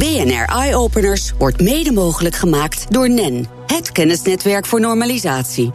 BNR 0.00 0.44
Eye 0.44 0.76
Openers 0.76 1.32
wordt 1.38 1.60
mede 1.60 1.92
mogelijk 1.92 2.34
gemaakt 2.34 2.86
door 2.90 3.10
NEN, 3.10 3.46
het 3.66 3.92
kennisnetwerk 3.92 4.66
voor 4.66 4.80
normalisatie. 4.80 5.72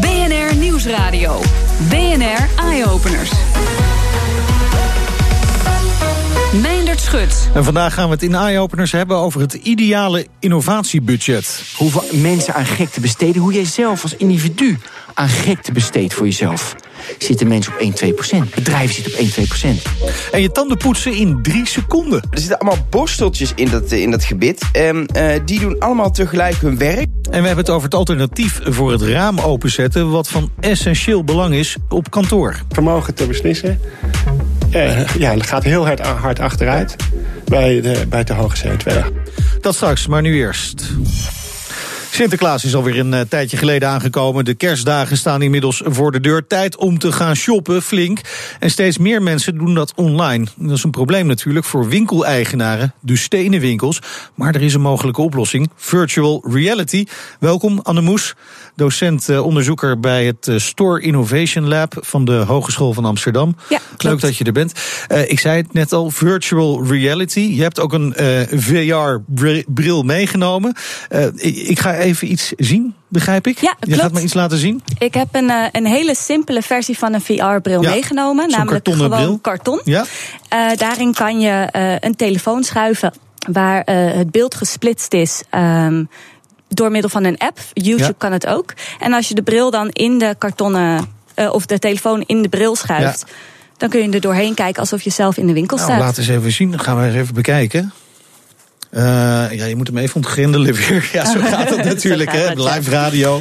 BNR 0.00 0.56
Nieuwsradio. 0.56 1.40
BNR 1.88 2.48
Eye 2.56 2.86
Openers. 2.86 3.30
Meindert 6.62 7.00
Schut. 7.00 7.48
En 7.54 7.64
vandaag 7.64 7.94
gaan 7.94 8.06
we 8.06 8.14
het 8.14 8.22
in 8.22 8.34
Eye-Openers 8.34 8.92
hebben 8.92 9.16
over 9.16 9.40
het 9.40 9.54
ideale 9.54 10.26
innovatiebudget. 10.38 11.62
Hoeveel 11.76 12.04
mensen 12.12 12.54
aan 12.54 12.66
gekte 12.66 13.00
besteden, 13.00 13.42
hoe 13.42 13.52
jij 13.52 13.64
zelf 13.64 14.02
als 14.02 14.16
individu 14.16 14.78
aan 15.14 15.28
gekte 15.28 15.72
besteedt 15.72 16.14
voor 16.14 16.26
jezelf. 16.26 16.76
Zitten 17.18 17.48
mensen 17.48 17.72
op 17.72 17.78
1, 17.78 17.92
2 17.92 18.12
procent. 18.12 18.54
Bedrijven 18.54 18.94
zitten 18.94 19.12
op 19.12 19.18
1, 19.18 19.30
2 19.30 19.46
procent. 19.46 19.82
En 20.32 20.42
je 20.42 20.52
tanden 20.52 20.76
poetsen 20.76 21.14
in 21.14 21.42
drie 21.42 21.66
seconden. 21.66 22.22
Er 22.30 22.38
zitten 22.38 22.58
allemaal 22.58 22.86
borsteltjes 22.90 23.52
in 23.54 23.70
dat, 23.70 23.92
in 23.92 24.10
dat 24.10 24.24
gebit. 24.24 24.62
En 24.72 25.08
uh, 25.16 25.30
die 25.44 25.60
doen 25.60 25.78
allemaal 25.78 26.10
tegelijk 26.10 26.56
hun 26.56 26.78
werk. 26.78 27.06
En 27.30 27.40
we 27.40 27.46
hebben 27.46 27.64
het 27.64 27.70
over 27.70 27.84
het 27.84 27.94
alternatief 27.94 28.60
voor 28.64 28.92
het 28.92 29.02
raam 29.02 29.38
openzetten... 29.38 30.10
wat 30.10 30.28
van 30.28 30.50
essentieel 30.60 31.24
belang 31.24 31.54
is 31.54 31.76
op 31.88 32.10
kantoor. 32.10 32.62
Vermogen 32.68 33.14
te 33.14 33.26
beslissen 33.26 33.80
uh, 34.76 35.06
ja, 35.18 35.34
dat 35.34 35.46
gaat 35.46 35.64
heel 35.64 35.86
hard, 35.86 36.00
hard 36.00 36.38
achteruit 36.38 36.96
bij 37.44 37.80
de, 37.80 38.06
bij 38.08 38.24
de 38.24 38.32
hoge 38.32 38.68
CO2. 38.68 38.92
Dat 39.60 39.74
straks, 39.74 40.06
maar 40.06 40.22
nu 40.22 40.34
eerst. 40.34 40.90
Sinterklaas 42.16 42.64
is 42.64 42.74
alweer 42.74 42.98
een 42.98 43.12
uh, 43.12 43.20
tijdje 43.20 43.56
geleden 43.56 43.88
aangekomen. 43.88 44.44
De 44.44 44.54
kerstdagen 44.54 45.16
staan 45.16 45.42
inmiddels 45.42 45.82
voor 45.84 46.12
de 46.12 46.20
deur. 46.20 46.46
Tijd 46.46 46.76
om 46.76 46.98
te 46.98 47.12
gaan 47.12 47.36
shoppen, 47.36 47.82
flink. 47.82 48.20
En 48.58 48.70
steeds 48.70 48.98
meer 48.98 49.22
mensen 49.22 49.58
doen 49.58 49.74
dat 49.74 49.92
online. 49.96 50.46
Dat 50.56 50.76
is 50.76 50.84
een 50.84 50.90
probleem 50.90 51.26
natuurlijk 51.26 51.66
voor 51.66 51.88
winkeleigenaren, 51.88 52.94
dus 53.00 53.22
stenen 53.22 53.60
winkels. 53.60 53.98
Maar 54.34 54.54
er 54.54 54.62
is 54.62 54.74
een 54.74 54.80
mogelijke 54.80 55.20
oplossing: 55.20 55.70
virtual 55.76 56.44
reality. 56.50 57.04
Welkom, 57.40 57.80
Anne 57.82 58.00
Moes, 58.00 58.34
docent-onderzoeker 58.76 59.90
uh, 59.90 60.00
bij 60.00 60.26
het 60.26 60.46
uh, 60.46 60.58
Store 60.58 61.00
Innovation 61.00 61.68
Lab 61.68 61.94
van 62.00 62.24
de 62.24 62.32
Hogeschool 62.32 62.92
van 62.92 63.04
Amsterdam. 63.04 63.56
Ja, 63.68 63.78
Leuk 63.98 64.20
dat 64.20 64.36
je 64.36 64.44
er 64.44 64.52
bent. 64.52 64.72
Uh, 65.08 65.30
ik 65.30 65.40
zei 65.40 65.56
het 65.56 65.72
net 65.72 65.92
al: 65.92 66.10
virtual 66.10 66.84
reality. 66.86 67.40
Je 67.40 67.62
hebt 67.62 67.80
ook 67.80 67.92
een 67.92 68.14
uh, 68.20 68.40
VR-bril 68.60 70.02
meegenomen. 70.02 70.74
Uh, 71.10 71.26
ik 71.68 71.78
ga 71.78 72.04
even 72.06 72.30
iets 72.30 72.52
zien, 72.56 72.94
begrijp 73.08 73.46
ik? 73.46 73.58
Ja, 73.58 73.76
Je 73.80 73.94
gaat 73.94 74.12
me 74.12 74.22
iets 74.22 74.34
laten 74.34 74.58
zien? 74.58 74.82
Ik 74.98 75.14
heb 75.14 75.28
een, 75.32 75.44
uh, 75.44 75.64
een 75.72 75.86
hele 75.86 76.14
simpele 76.14 76.62
versie 76.62 76.98
van 76.98 77.14
een 77.14 77.20
VR-bril 77.20 77.82
Ja, 77.82 77.90
meegenomen. 77.90 78.48
Namelijk 78.48 78.88
gewoon 78.88 79.08
bril. 79.10 79.38
karton. 79.38 79.80
Ja? 79.84 80.04
Uh, 80.54 80.76
daarin 80.76 81.14
kan 81.14 81.40
je 81.40 81.68
uh, 81.76 81.94
een 82.00 82.16
telefoon 82.16 82.64
schuiven 82.64 83.12
waar 83.52 83.78
uh, 83.90 84.12
het 84.12 84.30
beeld 84.30 84.54
gesplitst 84.54 85.12
is. 85.14 85.42
Um, 85.54 86.08
door 86.68 86.90
middel 86.90 87.10
van 87.10 87.24
een 87.24 87.38
app. 87.38 87.58
YouTube 87.72 88.02
Ja. 88.02 88.12
kan 88.18 88.32
het 88.32 88.46
ook. 88.46 88.72
En 89.00 89.12
als 89.12 89.28
je 89.28 89.34
de 89.34 89.42
bril 89.42 89.70
dan 89.70 89.88
in 89.88 90.18
de 90.18 90.34
kartonnen. 90.38 91.14
Of 91.52 91.66
de 91.66 91.78
telefoon 91.78 92.22
in 92.26 92.42
de 92.42 92.48
bril 92.48 92.76
schuift. 92.76 93.24
Dan 93.76 93.88
kun 93.88 94.02
je 94.02 94.10
er 94.10 94.20
doorheen 94.20 94.54
kijken 94.54 94.80
alsof 94.80 95.02
je 95.02 95.10
zelf 95.10 95.36
in 95.36 95.46
de 95.46 95.52
winkel 95.52 95.76
Nou, 95.76 95.88
staat. 95.88 96.00
laat 96.02 96.18
eens 96.18 96.28
even 96.28 96.52
zien. 96.52 96.70
Dan 96.70 96.80
gaan 96.80 97.00
we 97.00 97.06
eens 97.06 97.14
even 97.14 97.34
bekijken. 97.34 97.92
Uh, 98.90 99.02
ja, 99.52 99.64
je 99.64 99.76
moet 99.76 99.86
hem 99.86 99.96
even 99.96 100.16
ontgrendelen 100.16 100.74
weer. 100.74 101.08
Ja, 101.12 101.32
zo 101.32 101.40
gaat 101.40 101.70
het 101.70 101.84
natuurlijk, 101.94 102.32
hè? 102.32 102.38
het. 102.38 102.58
Live 102.58 102.90
radio. 102.90 103.40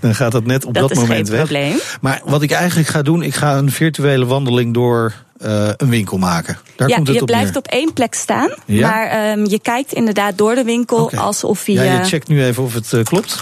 Dan 0.00 0.14
gaat 0.14 0.32
dat 0.32 0.44
net 0.44 0.64
op 0.64 0.74
dat, 0.74 0.82
dat 0.82 0.90
is 0.90 0.98
moment 0.98 1.28
geen 1.28 1.36
weg. 1.36 1.46
probleem. 1.46 1.76
Maar 2.00 2.20
wat 2.24 2.42
ik 2.42 2.50
eigenlijk 2.50 2.88
ga 2.88 3.02
doen, 3.02 3.22
ik 3.22 3.34
ga 3.34 3.56
een 3.56 3.70
virtuele 3.70 4.26
wandeling 4.26 4.74
door 4.74 5.14
uh, 5.44 5.68
een 5.76 5.88
winkel 5.88 6.18
maken. 6.18 6.58
Daar 6.76 6.88
ja, 6.88 6.94
komt 6.94 7.06
het 7.06 7.16
je 7.16 7.22
op 7.22 7.28
blijft 7.28 7.48
neer. 7.48 7.58
op 7.58 7.66
één 7.66 7.92
plek 7.92 8.14
staan. 8.14 8.54
Ja. 8.64 8.90
Maar 8.90 9.30
um, 9.38 9.46
je 9.46 9.58
kijkt 9.58 9.92
inderdaad 9.92 10.38
door 10.38 10.54
de 10.54 10.64
winkel 10.64 11.10
alsof 11.10 11.66
je. 11.66 11.72
Ja, 11.72 11.82
je 11.82 12.04
checkt 12.04 12.28
nu 12.28 12.44
even 12.44 12.62
of 12.62 12.74
het 12.74 12.92
uh, 12.92 13.02
klopt. 13.02 13.40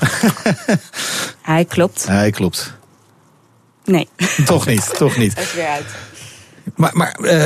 Hij 1.42 1.64
klopt. 1.64 2.06
Hij 2.06 2.30
klopt. 2.30 2.72
Nee. 3.84 4.08
Toch 4.44 4.66
niet, 4.66 4.90
toch 4.96 5.16
niet. 5.16 5.34
Hij 5.34 5.42
is 5.42 5.54
weer 5.54 5.66
uit. 5.66 5.84
Maar, 6.80 6.90
maar 6.94 7.16
uh, 7.20 7.44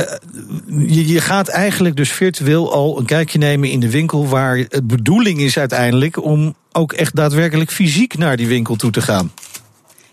je, 0.95 1.07
je 1.07 1.21
gaat 1.21 1.47
eigenlijk 1.47 1.95
dus 1.95 2.11
virtueel 2.11 2.73
al 2.73 2.99
een 2.99 3.05
kijkje 3.05 3.37
nemen 3.37 3.69
in 3.69 3.79
de 3.79 3.89
winkel... 3.89 4.27
waar 4.27 4.57
het 4.57 4.87
bedoeling 4.87 5.39
is 5.39 5.57
uiteindelijk 5.57 6.23
om 6.23 6.55
ook 6.71 6.93
echt 6.93 7.15
daadwerkelijk 7.15 7.71
fysiek 7.71 8.17
naar 8.17 8.37
die 8.37 8.47
winkel 8.47 8.75
toe 8.75 8.91
te 8.91 9.01
gaan. 9.01 9.31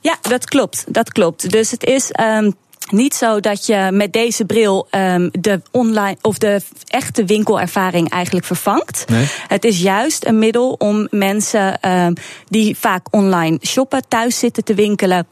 Ja, 0.00 0.18
dat 0.20 0.44
klopt. 0.44 0.84
Dat 0.88 1.12
klopt. 1.12 1.50
Dus 1.50 1.70
het 1.70 1.84
is. 1.84 2.10
Um, 2.20 2.54
niet 2.90 3.14
zo 3.14 3.40
dat 3.40 3.66
je 3.66 3.88
met 3.92 4.12
deze 4.12 4.44
bril 4.44 4.88
um, 4.90 5.30
de 5.40 5.60
online 5.70 6.16
of 6.22 6.38
de 6.38 6.60
echte 6.86 7.24
winkelervaring 7.24 8.10
eigenlijk 8.10 8.46
vervangt. 8.46 9.04
Nee. 9.08 9.26
Het 9.48 9.64
is 9.64 9.80
juist 9.80 10.26
een 10.26 10.38
middel 10.38 10.72
om 10.72 11.06
mensen 11.10 11.90
um, 11.90 12.14
die 12.48 12.76
vaak 12.78 13.06
online 13.10 13.58
shoppen, 13.66 14.02
thuis 14.08 14.38
zitten 14.38 14.64
te 14.64 14.74
winkelen, 14.74 15.26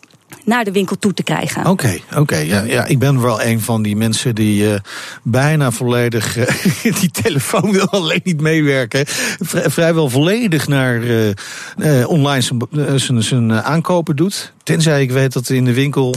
naar 0.44 0.64
de 0.64 0.72
winkel 0.72 0.98
toe 0.98 1.14
te 1.14 1.22
krijgen. 1.22 1.66
Oké, 1.66 1.98
oké. 2.16 2.36
Ja, 2.36 2.62
ja, 2.62 2.84
ik 2.84 2.98
ben 2.98 3.20
wel 3.20 3.42
een 3.42 3.60
van 3.60 3.82
die 3.82 3.96
mensen 3.96 4.34
die 4.34 4.62
uh, 4.62 4.74
bijna 5.22 5.70
volledig. 5.70 6.36
Uh, 6.36 6.46
die 7.00 7.10
telefoon 7.10 7.72
wil 7.72 7.88
alleen 7.88 8.20
niet 8.24 8.40
meewerken. 8.40 9.04
Vri 9.06 9.70
vrijwel 9.70 10.08
volledig 10.08 10.68
naar 10.68 11.02
uh, 11.02 12.08
online 12.08 13.22
zijn 13.22 13.52
aankopen 13.52 14.16
doet. 14.16 14.52
Tenzij 14.62 15.02
ik 15.02 15.10
weet 15.10 15.32
dat 15.32 15.48
in 15.48 15.64
de 15.64 15.74
winkel 15.74 16.14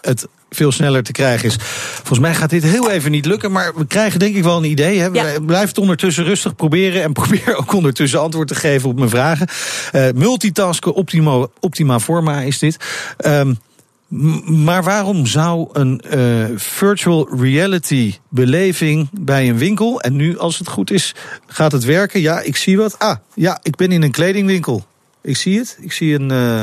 het 0.00 0.26
veel 0.56 0.72
sneller 0.72 1.02
te 1.02 1.12
krijgen 1.12 1.48
is. 1.48 1.56
Volgens 1.94 2.18
mij 2.18 2.34
gaat 2.34 2.50
dit 2.50 2.62
heel 2.62 2.90
even 2.90 3.10
niet 3.10 3.26
lukken, 3.26 3.52
maar 3.52 3.72
we 3.76 3.86
krijgen 3.86 4.18
denk 4.18 4.36
ik 4.36 4.42
wel 4.42 4.56
een 4.56 4.70
idee. 4.70 4.98
Hè? 4.98 5.06
Ja. 5.06 5.40
Blijf 5.40 5.68
het 5.68 5.78
ondertussen 5.78 6.24
rustig 6.24 6.54
proberen 6.54 7.02
en 7.02 7.12
probeer 7.22 7.56
ook 7.56 7.72
ondertussen 7.72 8.20
antwoord 8.20 8.48
te 8.48 8.54
geven 8.54 8.88
op 8.88 8.96
mijn 8.98 9.10
vragen. 9.10 9.48
Uh, 9.92 10.06
multitasken 10.14 10.94
optima, 10.94 11.46
optima 11.60 12.00
forma 12.00 12.40
is 12.40 12.58
dit. 12.58 12.76
Um, 13.26 13.58
maar 14.44 14.82
waarom 14.82 15.26
zou 15.26 15.68
een 15.72 16.02
uh, 16.14 16.44
virtual 16.56 17.28
reality 17.40 18.14
beleving 18.28 19.08
bij 19.12 19.48
een 19.48 19.58
winkel, 19.58 20.00
en 20.00 20.16
nu 20.16 20.38
als 20.38 20.58
het 20.58 20.68
goed 20.68 20.90
is, 20.90 21.14
gaat 21.46 21.72
het 21.72 21.84
werken? 21.84 22.20
Ja, 22.20 22.40
ik 22.40 22.56
zie 22.56 22.76
wat. 22.76 22.98
Ah, 22.98 23.16
ja, 23.34 23.58
ik 23.62 23.76
ben 23.76 23.92
in 23.92 24.02
een 24.02 24.10
kledingwinkel. 24.10 24.86
Ik 25.22 25.36
zie 25.36 25.58
het. 25.58 25.78
Ik 25.80 25.92
zie 25.92 26.14
een. 26.14 26.30
Uh, 26.32 26.62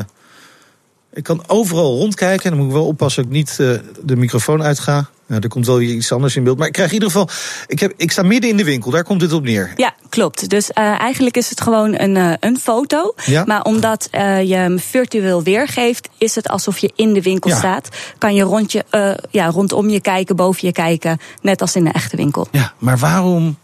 ik 1.13 1.23
kan 1.23 1.43
overal 1.47 1.97
rondkijken. 1.97 2.43
En 2.43 2.49
dan 2.49 2.59
moet 2.59 2.67
ik 2.67 2.73
wel 2.73 2.87
oppassen 2.87 3.23
dat 3.23 3.31
ik 3.31 3.37
niet 3.37 3.57
uh, 3.59 3.73
de 4.03 4.15
microfoon 4.15 4.63
uitga. 4.63 5.09
Nou, 5.27 5.41
er 5.41 5.49
komt 5.49 5.65
wel 5.65 5.81
iets 5.81 6.11
anders 6.11 6.35
in 6.35 6.43
beeld. 6.43 6.57
Maar 6.57 6.67
ik 6.67 6.73
krijg 6.73 6.87
in 6.87 6.93
ieder 6.93 7.09
geval. 7.11 7.29
Ik, 7.67 7.79
heb, 7.79 7.93
ik 7.97 8.11
sta 8.11 8.21
midden 8.23 8.49
in 8.49 8.57
de 8.57 8.63
winkel, 8.63 8.91
daar 8.91 9.03
komt 9.03 9.19
dit 9.19 9.33
op 9.33 9.43
neer. 9.43 9.73
Ja, 9.75 9.93
klopt. 10.09 10.49
Dus 10.49 10.69
uh, 10.69 10.99
eigenlijk 10.99 11.37
is 11.37 11.49
het 11.49 11.61
gewoon 11.61 11.99
een, 11.99 12.15
uh, 12.15 12.33
een 12.39 12.59
foto. 12.59 13.13
Ja? 13.25 13.43
Maar 13.45 13.61
omdat 13.61 14.09
uh, 14.11 14.41
je 14.43 14.55
hem 14.55 14.79
virtueel 14.79 15.43
weergeeft, 15.43 16.09
is 16.17 16.35
het 16.35 16.49
alsof 16.49 16.77
je 16.77 16.91
in 16.95 17.13
de 17.13 17.21
winkel 17.21 17.49
Ja. 17.49 17.57
staat. 17.57 17.89
Kan 18.17 18.35
je 18.35 18.43
rond 18.43 18.71
je, 18.71 18.85
ja, 19.31 19.47
rondom 19.47 19.89
je 19.89 20.01
kijken, 20.01 20.35
boven 20.35 20.67
je 20.67 20.73
kijken. 20.73 21.17
Net 21.41 21.61
als 21.61 21.75
in 21.75 21.83
de 21.83 21.91
echte 21.91 22.15
winkel. 22.15 22.47
Ja, 22.51 22.73
maar 22.77 22.97
waarom 22.97 23.57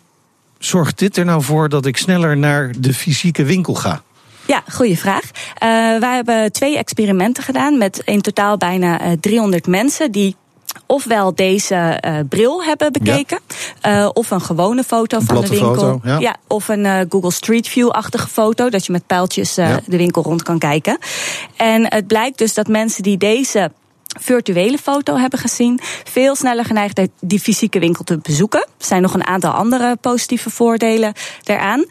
zorgt 0.60 0.98
dit 1.00 1.18
er 1.18 1.26
nou 1.26 1.44
voor 1.44 1.70
dat 1.70 1.86
ik 1.86 1.98
sneller 1.98 2.38
naar 2.38 2.72
de 2.80 2.94
fysieke 2.94 3.44
winkel 3.44 3.74
ga? 3.74 4.04
Ja, 4.50 4.64
goede 4.72 4.98
vraag. 4.98 5.24
Uh, 5.24 6.00
wij 6.00 6.16
hebben 6.16 6.52
twee 6.52 6.78
experimenten 6.78 7.44
gedaan 7.44 7.78
met 7.78 8.02
in 8.06 8.22
totaal 8.22 8.58
bijna 8.58 9.06
uh, 9.06 9.12
300 9.20 9.68
mensen 9.68 10.12
die 10.12 10.36
ofwel 10.86 11.36
deze 11.36 12.04
uh, 12.06 12.20
bril 12.30 12.64
hebben 12.64 12.92
bekeken, 12.92 13.40
ja. 13.82 14.02
uh, 14.02 14.10
of 14.14 14.32
een 14.32 14.42
gewone 14.42 14.84
foto 14.84 15.18
een 15.18 15.26
van 15.26 15.42
de 15.42 15.48
winkel. 15.48 15.74
Foto, 15.74 16.00
ja. 16.04 16.20
ja. 16.20 16.36
of 16.48 16.68
een 16.68 16.86
uh, 16.86 17.00
Google 17.10 17.32
Street 17.32 17.68
View-achtige 17.68 18.28
foto, 18.28 18.70
dat 18.70 18.86
je 18.86 18.92
met 18.92 19.08
pijltjes 19.08 19.56
ja. 19.56 19.80
de 19.86 19.98
winkel 19.98 20.24
rond 20.24 20.44
kan 20.44 20.60
kijken. 20.60 20.98
En 21.56 21.94
het 21.94 22.08
blijkt 22.08 22.38
dus 22.38 22.54
dat 22.54 22.68
mensen 22.68 23.04
die 23.04 23.18
deze 23.18 23.72
virtuele 24.20 24.78
foto 24.78 25.18
hebben 25.18 25.40
gezien, 25.40 25.80
veel 26.04 26.36
sneller 26.36 26.66
geneigd 26.66 27.00
die 27.20 27.40
fysieke 27.40 27.80
winkel 27.80 28.04
te 28.04 28.18
bezoeken. 28.18 28.60
Er 28.60 28.86
zijn 28.86 29.02
nog 29.02 29.14
een 29.14 29.26
aantal 29.26 29.52
andere 29.52 29.98
positieve 30.02 30.50
voordelen 30.50 31.14
daaraan. 31.44 31.86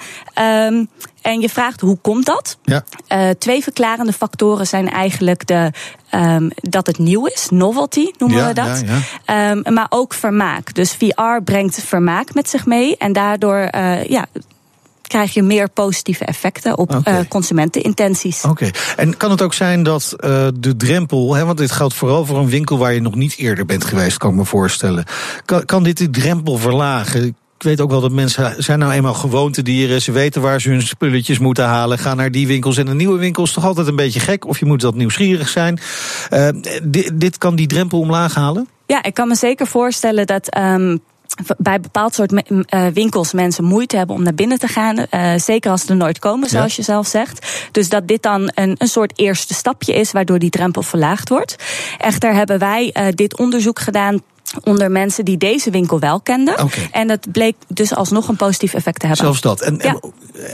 Um, 0.69 0.89
en 1.23 1.41
je 1.41 1.49
vraagt 1.49 1.81
hoe 1.81 1.97
komt 1.97 2.27
dat? 2.27 2.59
Ja. 2.63 2.85
Uh, 3.09 3.31
twee 3.31 3.63
verklarende 3.63 4.13
factoren 4.13 4.67
zijn 4.67 4.91
eigenlijk 4.91 5.47
de, 5.47 5.73
um, 6.15 6.51
dat 6.55 6.87
het 6.87 6.99
nieuw 6.99 7.27
is, 7.27 7.47
novelty 7.51 8.11
noemen 8.19 8.39
ja, 8.39 8.47
we 8.47 8.53
dat. 8.53 8.83
Ja. 9.27 9.51
Um, 9.51 9.75
maar 9.75 9.87
ook 9.89 10.15
vermaak. 10.15 10.75
Dus 10.75 10.95
VR 10.95 11.43
brengt 11.45 11.83
vermaak 11.83 12.35
met 12.35 12.49
zich 12.49 12.67
mee 12.67 12.97
en 12.97 13.13
daardoor 13.13 13.69
uh, 13.75 14.05
ja, 14.05 14.27
krijg 15.09 15.35
je 15.35 15.43
meer 15.43 15.69
positieve 15.69 16.25
effecten 16.25 16.79
op 16.79 16.95
okay. 16.95 17.21
uh, 17.21 17.29
consumentenintenties. 17.29 18.45
Oké, 18.45 18.51
okay. 18.51 18.73
en 18.97 19.17
kan 19.17 19.31
het 19.31 19.43
ook 19.43 19.55
zijn 19.55 19.83
dat 19.83 20.15
uh, 20.17 20.47
de 20.61 20.77
drempel, 20.77 21.35
hè, 21.35 21.45
want 21.45 21.59
dit 21.59 21.71
geldt 21.71 21.95
vooral 21.95 22.27
voor 22.27 22.39
een 22.39 22.49
winkel 22.49 22.79
waar 22.79 22.95
je 22.95 23.01
nog 23.01 23.15
niet 23.15 23.37
eerder 23.37 23.67
bent 23.67 23.85
geweest, 23.85 24.17
kan 24.17 24.31
ik 24.31 24.37
me 24.37 24.45
voorstellen. 24.45 25.05
Kan, 25.45 25.65
kan 25.65 25.83
dit 25.83 25.97
de 25.99 26.11
drempel 26.11 26.57
verlagen? 26.59 27.25
Ik 27.25 27.65
weet 27.65 27.81
ook 27.81 27.91
wel 27.91 28.01
dat 28.01 28.13
mensen 28.13 28.63
zijn 28.63 28.79
nou 28.79 28.93
eenmaal 28.93 29.15
gewoontedieren. 29.15 30.03
Ze 30.03 30.13
weten 30.13 30.43
waar 30.43 30.61
ze 30.61 30.71
hun 30.71 30.83
spulletjes 30.83 31.39
moeten 31.39 31.65
halen. 31.65 31.99
Gaan 31.99 32.17
naar 32.17 32.31
die 32.31 32.47
winkels. 32.47 32.77
En 32.77 32.87
een 32.87 32.97
nieuwe 32.97 33.19
winkel 33.19 33.43
is 33.43 33.53
toch 33.53 33.65
altijd 33.65 33.87
een 33.87 33.97
beetje 33.97 34.21
gek. 34.21 34.47
Of 34.47 34.59
je 34.59 34.65
moet 34.65 34.81
dat 34.81 34.95
nieuwsgierig 34.95 35.49
zijn. 35.49 35.81
Uh, 36.31 36.49
dit, 36.83 37.11
dit 37.15 37.39
kan 37.39 37.55
die 37.55 37.67
drempel 37.67 38.01
omlaag 38.01 38.35
halen? 38.35 38.69
Ja, 38.87 39.03
ik 39.03 39.15
kan 39.15 39.29
me 39.29 39.35
zeker 39.35 39.67
voorstellen 39.67 40.27
dat. 40.27 40.57
Um, 40.57 41.01
bij 41.59 41.81
bepaald 41.81 42.15
soort 42.15 42.33
uh, 42.33 42.87
winkels 42.93 43.33
mensen 43.33 43.65
moeite 43.65 43.97
hebben 43.97 44.17
om 44.17 44.23
naar 44.23 44.35
binnen 44.35 44.59
te 44.59 44.69
gaan. 44.69 45.07
Uh, 45.11 45.33
zeker 45.37 45.71
als 45.71 45.83
ze 45.83 45.89
er 45.89 45.97
nooit 45.97 46.19
komen, 46.19 46.49
zoals 46.49 46.71
ja. 46.71 46.77
je 46.77 46.83
zelf 46.83 47.07
zegt. 47.07 47.69
Dus 47.73 47.89
dat 47.89 48.09
dit 48.09 48.23
dan 48.23 48.51
een, 48.55 48.75
een 48.79 48.89
soort 48.89 49.13
eerste 49.19 49.55
stapje 49.55 49.95
is, 49.95 50.13
waardoor 50.13 50.39
die 50.39 50.51
drempel 50.51 50.83
verlaagd 50.83 51.29
wordt. 51.29 51.57
Echter 51.99 52.35
hebben 52.35 52.59
wij 52.59 52.95
uh, 52.95 53.07
dit 53.11 53.39
onderzoek 53.39 53.79
gedaan 53.79 54.21
onder 54.65 54.91
mensen 54.91 55.25
die 55.25 55.37
deze 55.37 55.71
winkel 55.71 55.99
wel 55.99 56.21
kenden. 56.21 56.63
Okay. 56.63 56.89
En 56.93 57.09
dat 57.09 57.33
bleek 57.33 57.57
dus 57.69 57.95
alsnog 57.95 58.29
een 58.29 58.37
positief 58.37 58.75
effect 58.75 59.01
te 59.01 59.07
hebben. 59.07 59.25
Zelfs 59.25 59.41
dat. 59.41 59.61
En, 59.61 59.79
ja. 59.83 60.01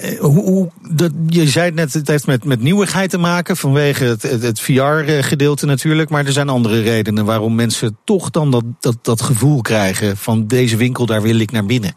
en 0.00 0.17
hoe, 0.17 0.43
hoe, 0.43 0.70
dat, 0.91 1.12
je 1.26 1.49
zei 1.49 1.70
net, 1.70 1.93
het 1.93 2.08
heeft 2.08 2.26
met, 2.26 2.44
met 2.44 2.61
nieuwigheid 2.61 3.11
te 3.11 3.19
maken 3.19 3.56
vanwege 3.56 4.05
het, 4.05 4.23
het, 4.23 4.43
het 4.43 4.61
VR-gedeelte 4.61 5.67
natuurlijk. 5.67 6.11
Maar 6.11 6.26
er 6.26 6.32
zijn 6.32 6.49
andere 6.49 6.81
redenen 6.81 7.25
waarom 7.25 7.55
mensen 7.55 7.96
toch 8.05 8.31
dan 8.31 8.50
dat, 8.50 8.64
dat, 8.81 8.96
dat 9.02 9.23
gevoel 9.23 9.61
krijgen 9.61 10.17
van 10.17 10.46
deze 10.46 10.76
winkel, 10.76 11.06
daar 11.06 11.23
wil 11.23 11.38
ik 11.38 11.50
naar 11.50 11.67
binnen. 11.67 11.94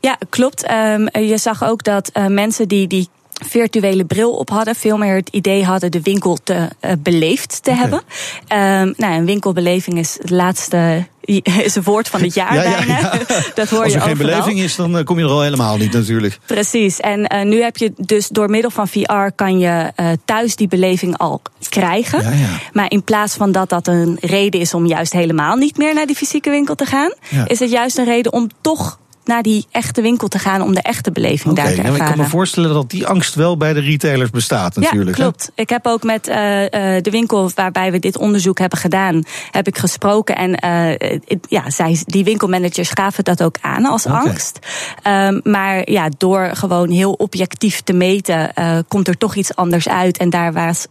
Ja, 0.00 0.18
klopt. 0.28 0.70
Um, 0.70 1.08
je 1.12 1.38
zag 1.38 1.64
ook 1.64 1.84
dat 1.84 2.10
uh, 2.14 2.26
mensen 2.26 2.68
die, 2.68 2.86
die 2.86 3.08
virtuele 3.46 4.04
bril 4.04 4.32
op 4.32 4.50
hadden, 4.50 4.74
veel 4.74 4.96
meer 4.96 5.14
het 5.14 5.28
idee 5.28 5.64
hadden 5.64 5.90
de 5.90 6.02
winkel 6.02 6.38
te 6.44 6.68
uh, 6.80 6.92
beleefd 6.98 7.62
te 7.62 7.70
okay. 7.70 7.82
hebben. 7.82 7.98
Um, 8.88 8.94
nou, 8.96 9.14
een 9.14 9.24
winkelbeleving 9.24 9.98
is 9.98 10.16
het 10.20 10.30
laatste 10.30 11.06
is 11.68 11.74
een 11.74 11.82
woord 11.82 12.08
van 12.08 12.22
het 12.22 12.34
jaar 12.34 12.54
ja, 12.54 12.62
bijna. 12.62 12.94
Ja, 12.94 13.14
ja. 13.28 13.40
Dat 13.54 13.68
hoor 13.68 13.84
Als 13.84 13.92
er 13.92 14.00
je 14.00 14.06
geen 14.06 14.16
beleving 14.16 14.58
is, 14.60 14.76
dan 14.76 15.04
kom 15.04 15.18
je 15.18 15.24
er 15.24 15.30
al 15.30 15.42
helemaal 15.42 15.76
niet 15.76 15.92
natuurlijk. 15.92 16.38
Precies. 16.46 17.00
En 17.00 17.34
uh, 17.34 17.42
nu 17.42 17.62
heb 17.62 17.76
je 17.76 17.92
dus 17.96 18.28
door 18.28 18.50
middel 18.50 18.70
van 18.70 18.88
VR 18.88 19.30
kan 19.34 19.58
je 19.58 19.92
uh, 19.96 20.08
thuis 20.24 20.56
die 20.56 20.68
beleving 20.68 21.18
al 21.18 21.42
krijgen. 21.68 22.22
Ja, 22.22 22.30
ja. 22.30 22.58
Maar 22.72 22.90
in 22.90 23.02
plaats 23.02 23.34
van 23.34 23.52
dat 23.52 23.68
dat 23.68 23.86
een 23.86 24.16
reden 24.20 24.60
is 24.60 24.74
om 24.74 24.86
juist 24.86 25.12
helemaal 25.12 25.56
niet 25.56 25.76
meer 25.76 25.94
naar 25.94 26.06
die 26.06 26.16
fysieke 26.16 26.50
winkel 26.50 26.74
te 26.74 26.84
gaan, 26.84 27.12
is 27.46 27.58
het 27.58 27.70
juist 27.70 27.98
een 27.98 28.04
reden 28.04 28.32
om 28.32 28.48
toch 28.60 28.98
naar 29.28 29.42
die 29.42 29.66
echte 29.70 30.02
winkel 30.02 30.28
te 30.28 30.38
gaan 30.38 30.62
om 30.62 30.74
de 30.74 30.82
echte 30.82 31.12
beleving 31.12 31.50
okay, 31.50 31.64
daar 31.64 31.74
te 31.74 31.80
ervaren. 31.80 32.06
Ik 32.06 32.14
kan 32.14 32.24
me 32.24 32.30
voorstellen 32.30 32.72
dat 32.72 32.90
die 32.90 33.06
angst 33.06 33.34
wel 33.34 33.56
bij 33.56 33.72
de 33.72 33.80
retailers 33.80 34.30
bestaat 34.30 34.76
natuurlijk. 34.76 35.16
Ja, 35.16 35.22
klopt. 35.22 35.50
Hè? 35.54 35.62
Ik 35.62 35.68
heb 35.68 35.86
ook 35.86 36.02
met 36.02 36.28
uh, 36.28 36.62
uh, 36.62 36.68
de 37.02 37.10
winkel 37.10 37.50
waarbij 37.54 37.92
we 37.92 37.98
dit 37.98 38.18
onderzoek 38.18 38.58
hebben 38.58 38.78
gedaan, 38.78 39.22
heb 39.50 39.66
ik 39.66 39.78
gesproken. 39.78 40.36
En 40.36 40.50
uh, 40.64 41.38
ja, 41.48 41.70
zij, 41.70 42.02
die 42.06 42.24
winkelmanagers 42.24 42.90
gaven 42.90 43.24
dat 43.24 43.42
ook 43.42 43.56
aan 43.60 43.84
als 43.84 44.06
okay. 44.06 44.20
angst. 44.20 44.58
Um, 45.06 45.40
maar 45.44 45.90
ja, 45.90 46.08
door 46.18 46.50
gewoon 46.52 46.90
heel 46.90 47.12
objectief 47.12 47.80
te 47.80 47.92
meten, 47.92 48.52
komt 48.88 49.08
er 49.08 49.18
toch 49.18 49.34
iets 49.34 49.54
anders 49.54 49.88
uit. 49.88 50.16
En 50.16 50.30
daar 50.30 50.52
was 50.52 50.86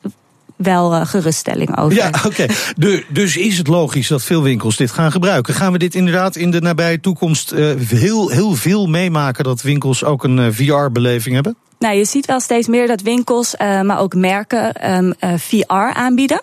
wel 0.57 0.93
uh, 0.93 1.05
geruststelling 1.05 1.77
over. 1.77 1.97
Ja, 1.97 2.07
oké. 2.07 2.25
Okay. 2.37 2.55
De, 2.75 3.05
dus 3.09 3.37
is 3.37 3.57
het 3.57 3.67
logisch 3.67 4.07
dat 4.07 4.23
veel 4.23 4.43
winkels 4.43 4.75
dit 4.75 4.91
gaan 4.91 5.11
gebruiken. 5.11 5.53
Gaan 5.53 5.71
we 5.71 5.77
dit 5.77 5.95
inderdaad 5.95 6.35
in 6.35 6.51
de 6.51 6.61
nabije 6.61 6.99
toekomst 6.99 7.51
uh, 7.51 7.71
heel, 7.87 8.29
heel 8.29 8.55
veel 8.55 8.87
meemaken 8.87 9.43
dat 9.43 9.61
winkels 9.61 10.03
ook 10.03 10.23
een 10.23 10.37
uh, 10.37 10.47
VR-beleving 10.51 11.35
hebben? 11.35 11.55
Nou, 11.79 11.95
je 11.95 12.05
ziet 12.05 12.25
wel 12.25 12.39
steeds 12.39 12.67
meer 12.67 12.87
dat 12.87 13.01
winkels, 13.01 13.55
maar 13.57 13.99
ook 13.99 14.15
merken 14.15 14.93
um, 14.93 15.13
VR 15.37 15.93
aanbieden. 15.93 16.41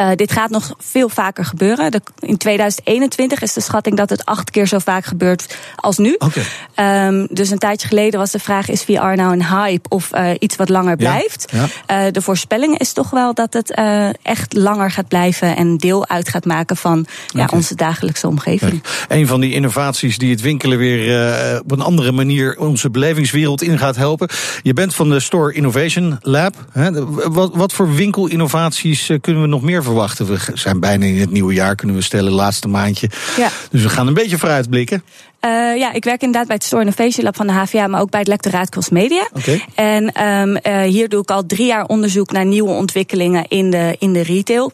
Uh, 0.00 0.10
dit 0.14 0.32
gaat 0.32 0.50
nog 0.50 0.74
veel 0.78 1.08
vaker 1.08 1.44
gebeuren. 1.44 1.90
De, 1.90 2.00
in 2.18 2.36
2021 2.36 3.42
is 3.42 3.52
de 3.52 3.60
schatting 3.60 3.96
dat 3.96 4.10
het 4.10 4.24
acht 4.24 4.50
keer 4.50 4.66
zo 4.66 4.78
vaak 4.78 5.04
gebeurt 5.04 5.56
als 5.76 5.98
nu. 5.98 6.16
Okay. 6.18 7.06
Um, 7.06 7.26
dus 7.30 7.50
een 7.50 7.58
tijdje 7.58 7.88
geleden 7.88 8.20
was 8.20 8.30
de 8.30 8.38
vraag: 8.38 8.68
is 8.68 8.82
VR 8.82 8.92
nou 8.92 9.32
een 9.32 9.46
hype 9.46 9.88
of 9.88 10.10
uh, 10.14 10.30
iets 10.38 10.56
wat 10.56 10.68
langer 10.68 10.96
blijft? 10.96 11.52
Ja. 11.52 12.06
Uh, 12.06 12.12
de 12.12 12.22
voorspelling 12.22 12.78
is 12.78 12.92
toch 12.92 13.10
wel 13.10 13.34
dat 13.34 13.52
het 13.52 13.80
echt 14.22 14.52
langer 14.52 14.90
gaat 14.90 15.08
blijven 15.08 15.56
en 15.56 15.76
deel 15.76 16.08
uit 16.08 16.28
gaat 16.28 16.44
maken 16.44 16.76
van 16.76 17.06
ja, 17.26 17.48
onze 17.52 17.74
dagelijkse 17.74 18.28
omgeving. 18.28 18.80
Ja. 18.82 19.16
Een 19.16 19.26
van 19.26 19.40
die 19.40 19.52
innovaties 19.52 20.18
die 20.18 20.30
het 20.30 20.40
winkelen 20.40 20.78
weer 20.78 21.60
op 21.60 21.70
een 21.70 21.80
andere 21.80 22.12
manier 22.12 22.58
onze 22.58 22.90
belevingswereld 22.90 23.62
in 23.62 23.78
gaat 23.78 23.96
helpen. 23.96 24.28
Je 24.62 24.72
bent 24.72 24.94
van 24.94 25.08
de 25.08 25.20
Store 25.20 25.52
Innovation 25.52 26.18
Lab. 26.20 26.54
Hè? 26.72 27.04
Wat, 27.30 27.54
wat 27.54 27.72
voor 27.72 27.94
winkelinnovaties 27.94 29.10
kunnen 29.20 29.42
we 29.42 29.48
nog 29.48 29.62
meer 29.62 29.75
verwachten. 29.82 30.26
We 30.26 30.38
zijn 30.54 30.80
bijna 30.80 31.04
in 31.04 31.20
het 31.20 31.30
nieuwe 31.30 31.54
jaar, 31.54 31.74
kunnen 31.74 31.96
we 31.96 32.02
stellen, 32.02 32.32
laatste 32.32 32.68
maandje. 32.68 33.10
Ja. 33.36 33.48
Dus 33.70 33.82
we 33.82 33.88
gaan 33.88 34.06
een 34.06 34.14
beetje 34.14 34.38
vooruitblikken. 34.38 35.02
Uh, 35.46 35.76
ja, 35.76 35.92
ik 35.92 36.04
werk 36.04 36.20
inderdaad 36.20 36.46
bij 36.46 36.56
het 36.56 36.64
Store 36.64 36.82
Innovation 36.82 37.24
Lab 37.24 37.36
van 37.36 37.46
de 37.46 37.52
HVA, 37.52 37.86
maar 37.86 38.00
ook 38.00 38.10
bij 38.10 38.20
het 38.20 38.28
lectoraat 38.28 38.70
Crossmedia. 38.70 39.28
Okay. 39.32 39.64
En 39.74 40.26
um, 40.26 40.58
uh, 40.62 40.80
hier 40.82 41.08
doe 41.08 41.22
ik 41.22 41.30
al 41.30 41.46
drie 41.46 41.66
jaar 41.66 41.84
onderzoek 41.84 42.32
naar 42.32 42.46
nieuwe 42.46 42.70
ontwikkelingen 42.70 43.48
in 43.48 43.70
de, 43.70 43.96
in 43.98 44.12
de 44.12 44.22
retail. 44.22 44.72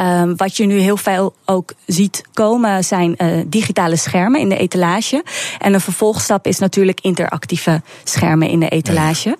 Um, 0.00 0.36
wat 0.36 0.56
je 0.56 0.64
nu 0.64 0.78
heel 0.78 0.96
veel 0.96 1.34
ook 1.44 1.72
ziet 1.86 2.22
komen 2.32 2.84
zijn 2.84 3.14
uh, 3.18 3.40
digitale 3.46 3.96
schermen 3.96 4.40
in 4.40 4.48
de 4.48 4.56
etalage. 4.56 5.24
En 5.58 5.74
een 5.74 5.80
vervolgstap 5.80 6.46
is 6.46 6.58
natuurlijk 6.58 7.00
interactieve 7.00 7.82
schermen 8.04 8.48
in 8.48 8.60
de 8.60 8.68
etalage. 8.68 9.36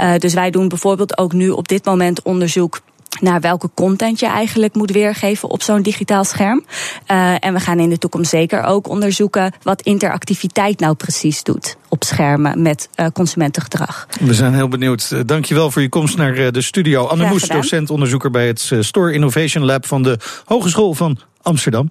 Uh, 0.00 0.14
dus 0.18 0.34
wij 0.34 0.50
doen 0.50 0.68
bijvoorbeeld 0.68 1.18
ook 1.18 1.32
nu 1.32 1.50
op 1.50 1.68
dit 1.68 1.84
moment 1.84 2.22
onderzoek 2.22 2.80
naar 3.20 3.40
welke 3.40 3.70
content 3.74 4.20
je 4.20 4.26
eigenlijk 4.26 4.74
moet 4.74 4.90
weergeven 4.90 5.50
op 5.50 5.62
zo'n 5.62 5.82
digitaal 5.82 6.24
scherm. 6.24 6.64
Uh, 7.10 7.44
en 7.44 7.54
we 7.54 7.60
gaan 7.60 7.78
in 7.78 7.88
de 7.88 7.98
toekomst 7.98 8.30
zeker 8.30 8.62
ook 8.64 8.88
onderzoeken 8.88 9.52
wat 9.62 9.82
interactiviteit 9.82 10.80
nou 10.80 10.94
precies 10.94 11.42
doet 11.42 11.76
op 11.88 12.04
schermen 12.04 12.62
met 12.62 12.88
uh, 12.96 13.06
consumentengedrag. 13.12 14.06
We 14.20 14.34
zijn 14.34 14.54
heel 14.54 14.68
benieuwd. 14.68 15.28
Dankjewel 15.28 15.70
voor 15.70 15.82
je 15.82 15.88
komst 15.88 16.16
naar 16.16 16.52
de 16.52 16.62
studio. 16.62 17.06
Anne 17.06 17.28
Moes, 17.28 17.48
docent 17.48 17.90
onderzoeker 17.90 18.30
bij 18.30 18.46
het 18.46 18.72
Store 18.80 19.12
Innovation 19.12 19.64
Lab 19.64 19.86
van 19.86 20.02
de 20.02 20.18
Hogeschool 20.44 20.94
van 20.94 21.18
Amsterdam. 21.42 21.90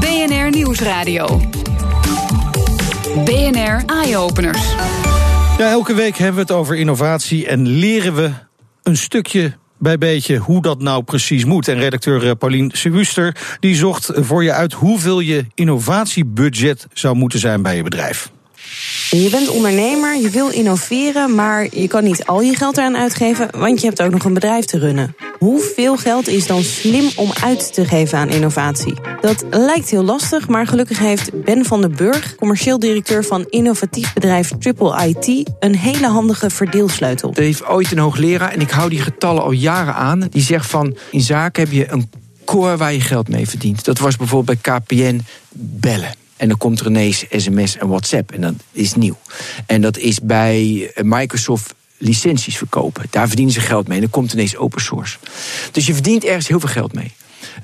BNR 0.00 0.50
Nieuwsradio. 0.50 1.40
BNR 3.24 3.82
Eye-Openers. 3.86 4.74
Ja, 5.58 5.70
elke 5.70 5.94
week 5.94 6.16
hebben 6.16 6.34
we 6.34 6.40
het 6.40 6.50
over 6.50 6.76
innovatie 6.76 7.46
en 7.46 7.66
leren 7.66 8.14
we 8.14 8.30
een 8.82 8.96
stukje 8.96 9.52
bij 9.80 9.98
beetje 9.98 10.36
hoe 10.36 10.62
dat 10.62 10.82
nou 10.82 11.02
precies 11.02 11.44
moet. 11.44 11.68
En 11.68 11.78
redacteur 11.78 12.36
Paulien 12.36 12.70
Seguster 12.74 13.36
die 13.60 13.74
zocht 13.74 14.10
voor 14.14 14.44
je 14.44 14.52
uit 14.52 14.72
hoeveel 14.72 15.20
je 15.20 15.46
innovatiebudget 15.54 16.86
zou 16.92 17.16
moeten 17.16 17.38
zijn 17.38 17.62
bij 17.62 17.76
je 17.76 17.82
bedrijf. 17.82 18.30
Je 19.10 19.28
bent 19.30 19.48
ondernemer, 19.48 20.20
je 20.20 20.30
wil 20.30 20.48
innoveren, 20.48 21.34
maar 21.34 21.66
je 21.70 21.88
kan 21.88 22.04
niet 22.04 22.26
al 22.26 22.40
je 22.40 22.56
geld 22.56 22.76
eraan 22.76 22.96
uitgeven, 22.96 23.48
want 23.58 23.80
je 23.80 23.86
hebt 23.86 24.02
ook 24.02 24.10
nog 24.10 24.24
een 24.24 24.34
bedrijf 24.34 24.64
te 24.64 24.78
runnen. 24.78 25.14
Hoeveel 25.38 25.96
geld 25.96 26.28
is 26.28 26.46
dan 26.46 26.62
slim 26.62 27.10
om 27.16 27.32
uit 27.42 27.74
te 27.74 27.84
geven 27.84 28.18
aan 28.18 28.28
innovatie? 28.28 28.94
Dat 29.20 29.44
lijkt 29.50 29.90
heel 29.90 30.04
lastig, 30.04 30.48
maar 30.48 30.66
gelukkig 30.66 30.98
heeft 30.98 31.44
Ben 31.44 31.64
van 31.64 31.80
den 31.80 31.96
Burg, 31.96 32.34
commercieel 32.34 32.78
directeur 32.78 33.24
van 33.24 33.46
innovatief 33.48 34.12
bedrijf 34.12 34.52
Triple 34.58 35.06
IT, 35.06 35.50
een 35.60 35.76
hele 35.76 36.06
handige 36.06 36.50
verdeelsleutel. 36.50 37.32
Er 37.34 37.42
heeft 37.42 37.66
ooit 37.66 37.92
een 37.92 37.98
hoogleraar, 37.98 38.52
en 38.52 38.60
ik 38.60 38.70
hou 38.70 38.90
die 38.90 39.00
getallen 39.00 39.42
al 39.42 39.52
jaren 39.52 39.94
aan, 39.94 40.26
die 40.30 40.42
zegt 40.42 40.66
van 40.66 40.96
in 41.10 41.20
zaken 41.20 41.62
heb 41.62 41.72
je 41.72 41.92
een 41.92 42.10
core 42.44 42.76
waar 42.76 42.92
je 42.92 43.00
geld 43.00 43.28
mee 43.28 43.48
verdient. 43.48 43.84
Dat 43.84 43.98
was 43.98 44.16
bijvoorbeeld 44.16 44.62
bij 44.62 44.78
KPN 44.78 45.20
bellen. 45.54 46.19
En 46.40 46.48
dan 46.48 46.58
komt 46.58 46.80
er 46.80 46.86
ineens 46.86 47.24
sms 47.30 47.76
en 47.76 47.88
WhatsApp. 47.88 48.32
En 48.32 48.40
dat 48.40 48.54
is 48.72 48.94
nieuw. 48.94 49.18
En 49.66 49.80
dat 49.80 49.98
is 49.98 50.20
bij 50.20 50.90
Microsoft 51.02 51.74
licenties 51.98 52.56
verkopen. 52.56 53.04
Daar 53.10 53.26
verdienen 53.26 53.54
ze 53.54 53.60
geld 53.60 53.86
mee. 53.88 53.96
En 53.96 54.02
dan 54.02 54.10
komt 54.10 54.32
ineens 54.32 54.56
open 54.56 54.80
source. 54.80 55.18
Dus 55.72 55.86
je 55.86 55.92
verdient 55.92 56.24
ergens 56.24 56.48
heel 56.48 56.60
veel 56.60 56.68
geld 56.68 56.92
mee. 56.92 57.12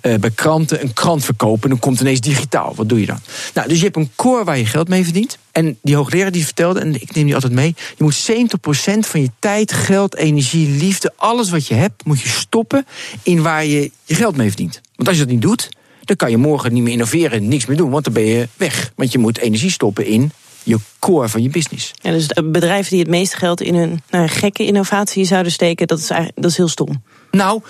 Uh, 0.03 0.15
bij 0.15 0.31
kranten 0.31 0.83
een 0.83 0.93
krant 0.93 1.25
verkopen. 1.25 1.69
Dan 1.69 1.79
komt 1.79 2.01
ineens 2.01 2.21
digitaal. 2.21 2.75
Wat 2.75 2.89
doe 2.89 3.01
je 3.01 3.07
dan? 3.07 3.19
Nou, 3.55 3.69
dus 3.69 3.79
je 3.79 3.85
hebt 3.85 3.97
een 3.97 4.11
core 4.17 4.45
waar 4.45 4.59
je 4.59 4.67
geld 4.67 4.89
mee 4.89 5.05
verdient. 5.05 5.39
En 5.53 5.79
die 5.83 5.97
hoogleraar 5.97 6.33
die 6.33 6.45
vertelde, 6.45 6.81
en 6.81 6.95
ik 6.95 7.15
neem 7.15 7.25
die 7.25 7.35
altijd 7.35 7.53
mee. 7.53 7.75
Je 7.97 8.05
moet 8.05 8.29
70% 8.31 8.99
van 8.99 9.21
je 9.21 9.31
tijd, 9.39 9.73
geld, 9.73 10.17
energie, 10.17 10.69
liefde, 10.69 11.13
alles 11.17 11.51
wat 11.51 11.67
je 11.67 11.75
hebt, 11.75 12.05
moet 12.05 12.21
je 12.21 12.29
stoppen 12.29 12.87
in 13.23 13.43
waar 13.43 13.65
je 13.65 13.91
je 14.05 14.15
geld 14.15 14.37
mee 14.37 14.49
verdient. 14.49 14.81
Want 14.97 15.09
als 15.09 15.17
je 15.17 15.25
dat 15.25 15.33
niet 15.33 15.43
doet, 15.43 15.69
dan 16.07 16.17
kan 16.17 16.31
je 16.31 16.37
morgen 16.37 16.73
niet 16.73 16.83
meer 16.83 16.93
innoveren, 16.93 17.49
niks 17.49 17.67
meer 17.67 17.77
doen, 17.77 17.91
want 17.91 18.05
dan 18.05 18.13
ben 18.13 18.25
je 18.25 18.49
weg. 18.57 18.93
Want 18.95 19.13
je 19.13 19.19
moet 19.19 19.39
energie 19.39 19.71
stoppen 19.71 20.07
in 20.07 20.33
je 20.63 20.79
core 20.99 21.29
van 21.29 21.43
je 21.43 21.49
business. 21.49 21.93
Ja, 22.03 22.11
dus 22.11 22.27
bedrijven 22.45 22.91
die 22.91 23.01
het 23.01 23.09
meeste 23.09 23.37
geld 23.37 23.61
in 23.61 23.75
hun 23.75 24.03
nou, 24.11 24.29
gekke 24.29 24.65
innovatie 24.65 25.25
zouden 25.25 25.53
steken, 25.53 25.87
dat 25.87 25.99
is, 25.99 26.07
dat 26.35 26.51
is 26.51 26.57
heel 26.57 26.69
stom. 26.69 27.03
Nou, 27.31 27.63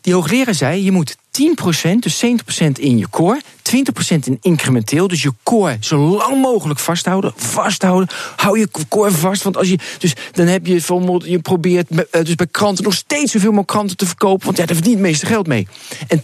die 0.00 0.14
hoogleraar 0.14 0.54
zei, 0.54 0.84
je 0.84 0.92
moet 0.92 1.16
10%, 1.40 1.98
dus 1.98 2.24
70% 2.24 2.28
in 2.72 2.98
je 2.98 3.08
core, 3.10 3.40
20% 3.62 4.18
in 4.24 4.38
incrementeel, 4.40 5.08
dus 5.08 5.22
je 5.22 5.32
core 5.42 5.76
zo 5.80 5.98
lang 5.98 6.40
mogelijk 6.40 6.80
vasthouden. 6.80 7.32
Vasthouden, 7.36 8.08
hou 8.36 8.58
je 8.58 8.68
core 8.88 9.10
vast, 9.10 9.42
want 9.42 9.56
als 9.56 9.68
je, 9.68 9.78
dus 9.98 10.14
dan 10.32 10.46
heb 10.46 10.66
je 10.66 10.72
bijvoorbeeld, 10.72 11.24
je 11.24 11.38
probeert 11.38 11.88
dus 12.10 12.34
bij 12.34 12.46
kranten 12.50 12.84
nog 12.84 12.94
steeds 12.94 13.32
zoveel 13.32 13.48
mogelijk 13.48 13.68
kranten 13.68 13.96
te 13.96 14.06
verkopen, 14.06 14.44
want 14.44 14.56
ja, 14.56 14.66
daar 14.66 14.74
verdient 14.74 14.98
het 14.98 15.06
meeste 15.06 15.26
geld 15.26 15.46
mee. 15.46 15.66
En 16.08 16.18
10% 16.18 16.22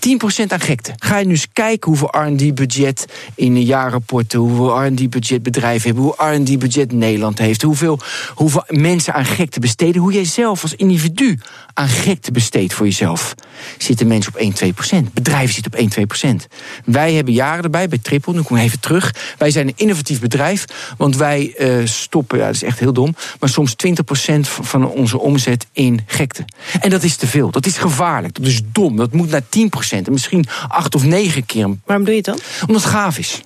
aan 0.48 0.60
gekte. 0.60 0.92
Ga 0.96 1.18
je 1.18 1.24
nu 1.24 1.30
eens 1.30 1.46
kijken 1.52 1.88
hoeveel 1.88 2.14
R&D-budget 2.22 3.06
in 3.34 3.56
een 3.56 3.64
jaarrapporten, 3.64 4.38
hoeveel 4.38 4.84
R&D-budget 4.84 5.42
bedrijven 5.42 5.86
hebben, 5.86 6.04
hoe 6.04 6.34
R&D-budget 6.34 6.92
Nederland 6.92 7.38
heeft, 7.38 7.62
hoeveel, 7.62 7.98
hoeveel 8.34 8.64
mensen 8.68 9.14
aan 9.14 9.24
gekte 9.24 9.60
besteden, 9.60 10.02
hoe 10.02 10.12
jij 10.12 10.24
zelf 10.24 10.62
als 10.62 10.74
individu 10.74 11.38
aan 11.74 11.88
gekte 11.88 12.32
besteedt 12.32 12.72
voor 12.72 12.86
jezelf. 12.86 13.34
Zitten 13.78 14.06
mensen 14.06 14.34
op 14.34 14.40
1, 14.40 14.52
2%? 14.54 14.97
Bedrijven 15.12 15.54
zitten 15.54 15.72
op 15.72 15.78
1, 15.78 16.40
2% 16.42 16.46
Wij 16.84 17.12
hebben 17.12 17.34
jaren 17.34 17.64
erbij, 17.64 17.88
bij 17.88 17.98
Triple, 17.98 18.32
nu 18.32 18.42
kom 18.42 18.56
ik 18.56 18.62
even 18.62 18.80
terug. 18.80 19.14
Wij 19.38 19.50
zijn 19.50 19.66
een 19.66 19.72
innovatief 19.76 20.20
bedrijf, 20.20 20.64
want 20.96 21.16
wij 21.16 21.54
uh, 21.58 21.86
stoppen, 21.86 22.38
ja, 22.38 22.46
dat 22.46 22.54
is 22.54 22.62
echt 22.62 22.78
heel 22.78 22.92
dom, 22.92 23.14
maar 23.40 23.48
soms 23.48 23.74
20% 23.86 24.40
van 24.40 24.88
onze 24.88 25.18
omzet 25.18 25.66
in 25.72 26.00
gekte. 26.06 26.44
En 26.80 26.90
dat 26.90 27.02
is 27.02 27.16
te 27.16 27.26
veel, 27.26 27.50
dat 27.50 27.66
is 27.66 27.78
gevaarlijk, 27.78 28.34
dat 28.34 28.46
is 28.46 28.60
dom, 28.72 28.96
dat 28.96 29.12
moet 29.12 29.30
naar 29.30 29.42
10% 29.42 29.46
en 29.88 30.12
misschien 30.12 30.46
8 30.68 30.94
of 30.94 31.04
9 31.04 31.46
keer. 31.46 31.68
Waarom 31.84 32.04
doe 32.04 32.14
je 32.14 32.20
het 32.20 32.24
dan? 32.24 32.38
Omdat 32.66 32.82
het 32.82 32.92
gaaf 32.92 33.18
is 33.18 33.42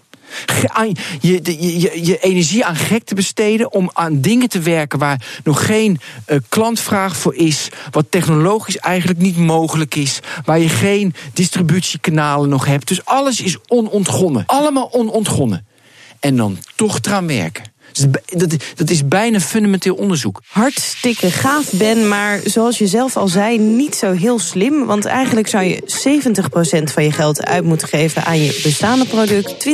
je, 1.21 1.41
je, 1.43 2.05
je, 2.05 2.19
energie 2.19 2.65
aan 2.65 2.77
gek 2.77 3.05
te 3.05 3.15
besteden 3.15 3.73
om 3.73 3.91
aan 3.93 4.21
dingen 4.21 4.49
te 4.49 4.61
werken 4.61 4.99
waar 4.99 5.41
nog 5.45 5.67
geen 5.67 6.01
uh, 6.27 6.39
klantvraag 6.49 7.17
voor 7.17 7.35
is, 7.35 7.69
wat 7.91 8.07
technologisch 8.09 8.77
eigenlijk 8.77 9.19
niet 9.19 9.37
mogelijk 9.37 9.95
is, 9.95 10.21
waar 10.45 10.59
je 10.59 10.69
geen 10.69 11.15
distributiekanalen 11.33 12.49
nog 12.49 12.65
hebt. 12.65 12.89
Dus 12.89 13.05
alles 13.05 13.41
is 13.41 13.57
onontgonnen. 13.67 14.45
Allemaal 14.47 14.93
onontgonnen. 14.93 15.67
En 16.21 16.37
dan 16.37 16.59
toch 16.77 16.99
eraan 17.03 17.27
werken. 17.27 17.72
Dat, 18.27 18.57
dat 18.75 18.91
is 18.91 19.09
bijna 19.09 19.41
fundamenteel 19.41 19.95
onderzoek. 19.95 20.43
Hartstikke 20.47 21.31
gaaf, 21.31 21.71
Ben, 21.73 22.09
maar 22.09 22.41
zoals 22.45 22.79
je 22.79 22.87
zelf 22.87 23.17
al 23.17 23.29
zei, 23.29 23.59
niet 23.59 23.95
zo 23.95 24.13
heel 24.13 24.39
slim. 24.39 24.87
Want 24.87 25.05
eigenlijk 25.05 25.49
zou 25.49 25.65
je 25.65 25.81
70% 26.91 26.93
van 26.93 27.05
je 27.05 27.13
geld 27.13 27.45
uit 27.45 27.65
moeten 27.65 27.89
geven 27.89 28.25
aan 28.25 28.41
je 28.41 28.61
bestaande 28.63 29.07
product, 29.07 29.67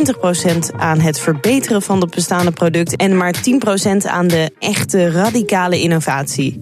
20% 0.73 0.77
aan 0.77 1.01
het 1.01 1.21
verbeteren 1.21 1.83
van 1.83 2.01
het 2.01 2.11
bestaande 2.11 2.51
product 2.51 2.97
en 2.97 3.17
maar 3.17 3.35
10% 3.35 4.07
aan 4.07 4.27
de 4.27 4.51
echte 4.59 5.11
radicale 5.11 5.81
innovatie. 5.81 6.61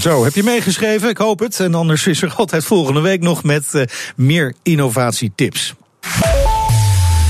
Zo, 0.00 0.24
heb 0.24 0.34
je 0.34 0.42
meegeschreven? 0.42 1.08
Ik 1.08 1.18
hoop 1.18 1.38
het. 1.38 1.60
En 1.60 1.74
anders 1.74 2.06
is 2.06 2.22
er 2.22 2.32
altijd 2.36 2.64
volgende 2.64 3.00
week 3.00 3.20
nog 3.20 3.42
met 3.42 3.64
uh, 3.72 3.82
meer 4.16 4.54
innovatietips. 4.62 5.74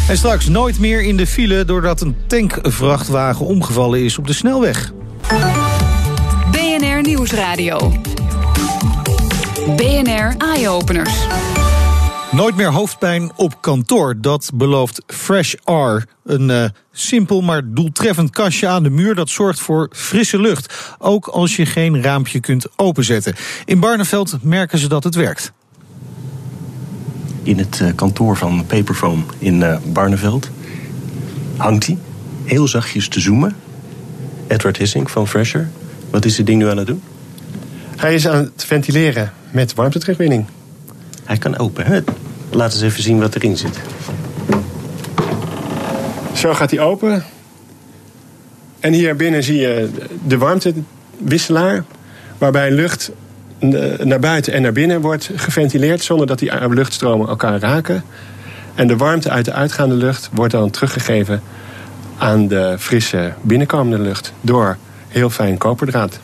En 0.08 0.16
straks 0.16 0.48
nooit 0.48 0.78
meer 0.78 1.02
in 1.02 1.16
de 1.16 1.26
file 1.26 1.64
doordat 1.64 2.00
een 2.00 2.16
tankvrachtwagen 2.26 3.46
omgevallen 3.46 4.04
is 4.04 4.18
op 4.18 4.26
de 4.26 4.32
snelweg. 4.32 4.92
BNR 6.50 7.00
Nieuwsradio. 7.02 7.92
BNR 9.76 10.34
Eye 10.38 10.68
Openers. 10.68 11.26
Nooit 12.30 12.56
meer 12.56 12.72
hoofdpijn 12.72 13.32
op 13.36 13.60
kantoor. 13.60 14.14
Dat 14.20 14.50
belooft 14.54 15.02
Fresh 15.06 15.54
R. 15.64 16.02
Een 16.24 16.48
uh, 16.48 16.64
simpel 16.92 17.40
maar 17.40 17.62
doeltreffend 17.64 18.30
kastje 18.30 18.66
aan 18.66 18.82
de 18.82 18.90
muur 18.90 19.14
dat 19.14 19.28
zorgt 19.28 19.60
voor 19.60 19.88
frisse 19.92 20.40
lucht. 20.40 20.74
Ook 20.98 21.26
als 21.26 21.56
je 21.56 21.66
geen 21.66 22.02
raampje 22.02 22.40
kunt 22.40 22.66
openzetten. 22.76 23.34
In 23.64 23.80
Barneveld 23.80 24.42
merken 24.42 24.78
ze 24.78 24.88
dat 24.88 25.04
het 25.04 25.14
werkt 25.14 25.52
in 27.44 27.58
het 27.58 27.80
eh, 27.80 27.88
kantoor 27.94 28.36
van 28.36 28.66
Paperfoam 28.66 29.24
in 29.38 29.60
uh, 29.60 29.76
Barneveld. 29.92 30.50
Hangt 31.56 31.86
hij 31.86 31.98
heel 32.44 32.68
zachtjes 32.68 33.08
te 33.08 33.20
zoomen. 33.20 33.56
Edward 34.46 34.76
Hissing 34.76 35.10
van 35.10 35.28
Fresher. 35.28 35.68
Wat 36.10 36.24
is 36.24 36.36
dit 36.36 36.46
ding 36.46 36.58
nu 36.58 36.68
aan 36.68 36.76
het 36.76 36.86
doen? 36.86 37.02
Hij 37.96 38.14
is 38.14 38.28
aan 38.28 38.50
het 38.54 38.64
ventileren 38.64 39.32
met 39.50 39.74
warmteterugwinning. 39.74 40.46
Hij 41.24 41.38
kan 41.38 41.58
open. 41.58 41.86
Hè? 41.86 42.00
Laat 42.50 42.72
eens 42.72 42.82
even 42.82 43.02
zien 43.02 43.18
wat 43.18 43.34
erin 43.34 43.56
zit. 43.56 43.78
Zo 46.34 46.54
gaat 46.54 46.70
hij 46.70 46.80
open. 46.80 47.24
En 48.80 48.92
hier 48.92 49.16
binnen 49.16 49.42
zie 49.42 49.58
je 49.58 49.90
de 50.26 50.38
warmtewisselaar. 50.38 51.84
Waarbij 52.38 52.70
lucht 52.70 53.10
naar 54.02 54.20
buiten 54.20 54.52
en 54.52 54.62
naar 54.62 54.72
binnen 54.72 55.00
wordt 55.00 55.30
geventileerd 55.36 56.02
zonder 56.02 56.26
dat 56.26 56.38
die 56.38 56.68
luchtstromen 56.68 57.28
elkaar 57.28 57.58
raken. 57.58 58.04
En 58.74 58.86
de 58.86 58.96
warmte 58.96 59.30
uit 59.30 59.44
de 59.44 59.52
uitgaande 59.52 59.94
lucht 59.94 60.30
wordt 60.32 60.52
dan 60.52 60.70
teruggegeven 60.70 61.42
aan 62.18 62.48
de 62.48 62.76
frisse 62.78 63.32
binnenkomende 63.42 64.04
lucht 64.04 64.32
door 64.40 64.76
heel 65.08 65.30
fijn 65.30 65.58
koperdraad. 65.58 66.18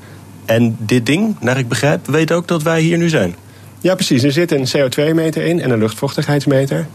En 0.44 0.76
dit 0.78 1.06
ding, 1.06 1.36
naar 1.40 1.58
ik 1.58 1.68
begrijp, 1.68 2.06
weet 2.06 2.32
ook 2.32 2.48
dat 2.48 2.62
wij 2.62 2.80
hier 2.80 2.98
nu 2.98 3.08
zijn? 3.08 3.34
Ja, 3.80 3.94
precies. 3.94 4.22
Er 4.22 4.32
zit 4.32 4.52
een 4.52 4.66
CO2-meter 4.68 5.44
in 5.44 5.60
en 5.60 5.70
een 5.70 5.78
luchtvochtigheidsmeter. 5.78 6.86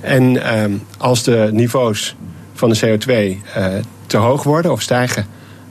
En 0.00 0.42
ehm, 0.42 0.72
als 0.98 1.22
de 1.22 1.48
niveaus 1.52 2.16
van 2.54 2.70
de 2.70 2.78
CO2 2.78 3.10
eh, 3.54 3.66
te 4.06 4.16
hoog 4.16 4.42
worden 4.42 4.72
of 4.72 4.82
stijgen, 4.82 5.26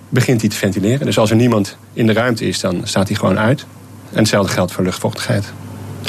begint 0.09 0.41
hij 0.41 0.49
te 0.49 0.55
ventileren. 0.55 1.05
Dus 1.05 1.17
als 1.17 1.29
er 1.29 1.35
niemand 1.35 1.77
in 1.93 2.07
de 2.07 2.13
ruimte 2.13 2.47
is, 2.47 2.59
dan 2.59 2.81
staat 2.83 3.07
hij 3.07 3.17
gewoon 3.17 3.39
uit. 3.39 3.65
En 4.15 4.21
hetzelfde 4.21 4.53
geldt 4.53 4.71
voor 4.71 4.83
luchtvochtigheid. 4.83 5.53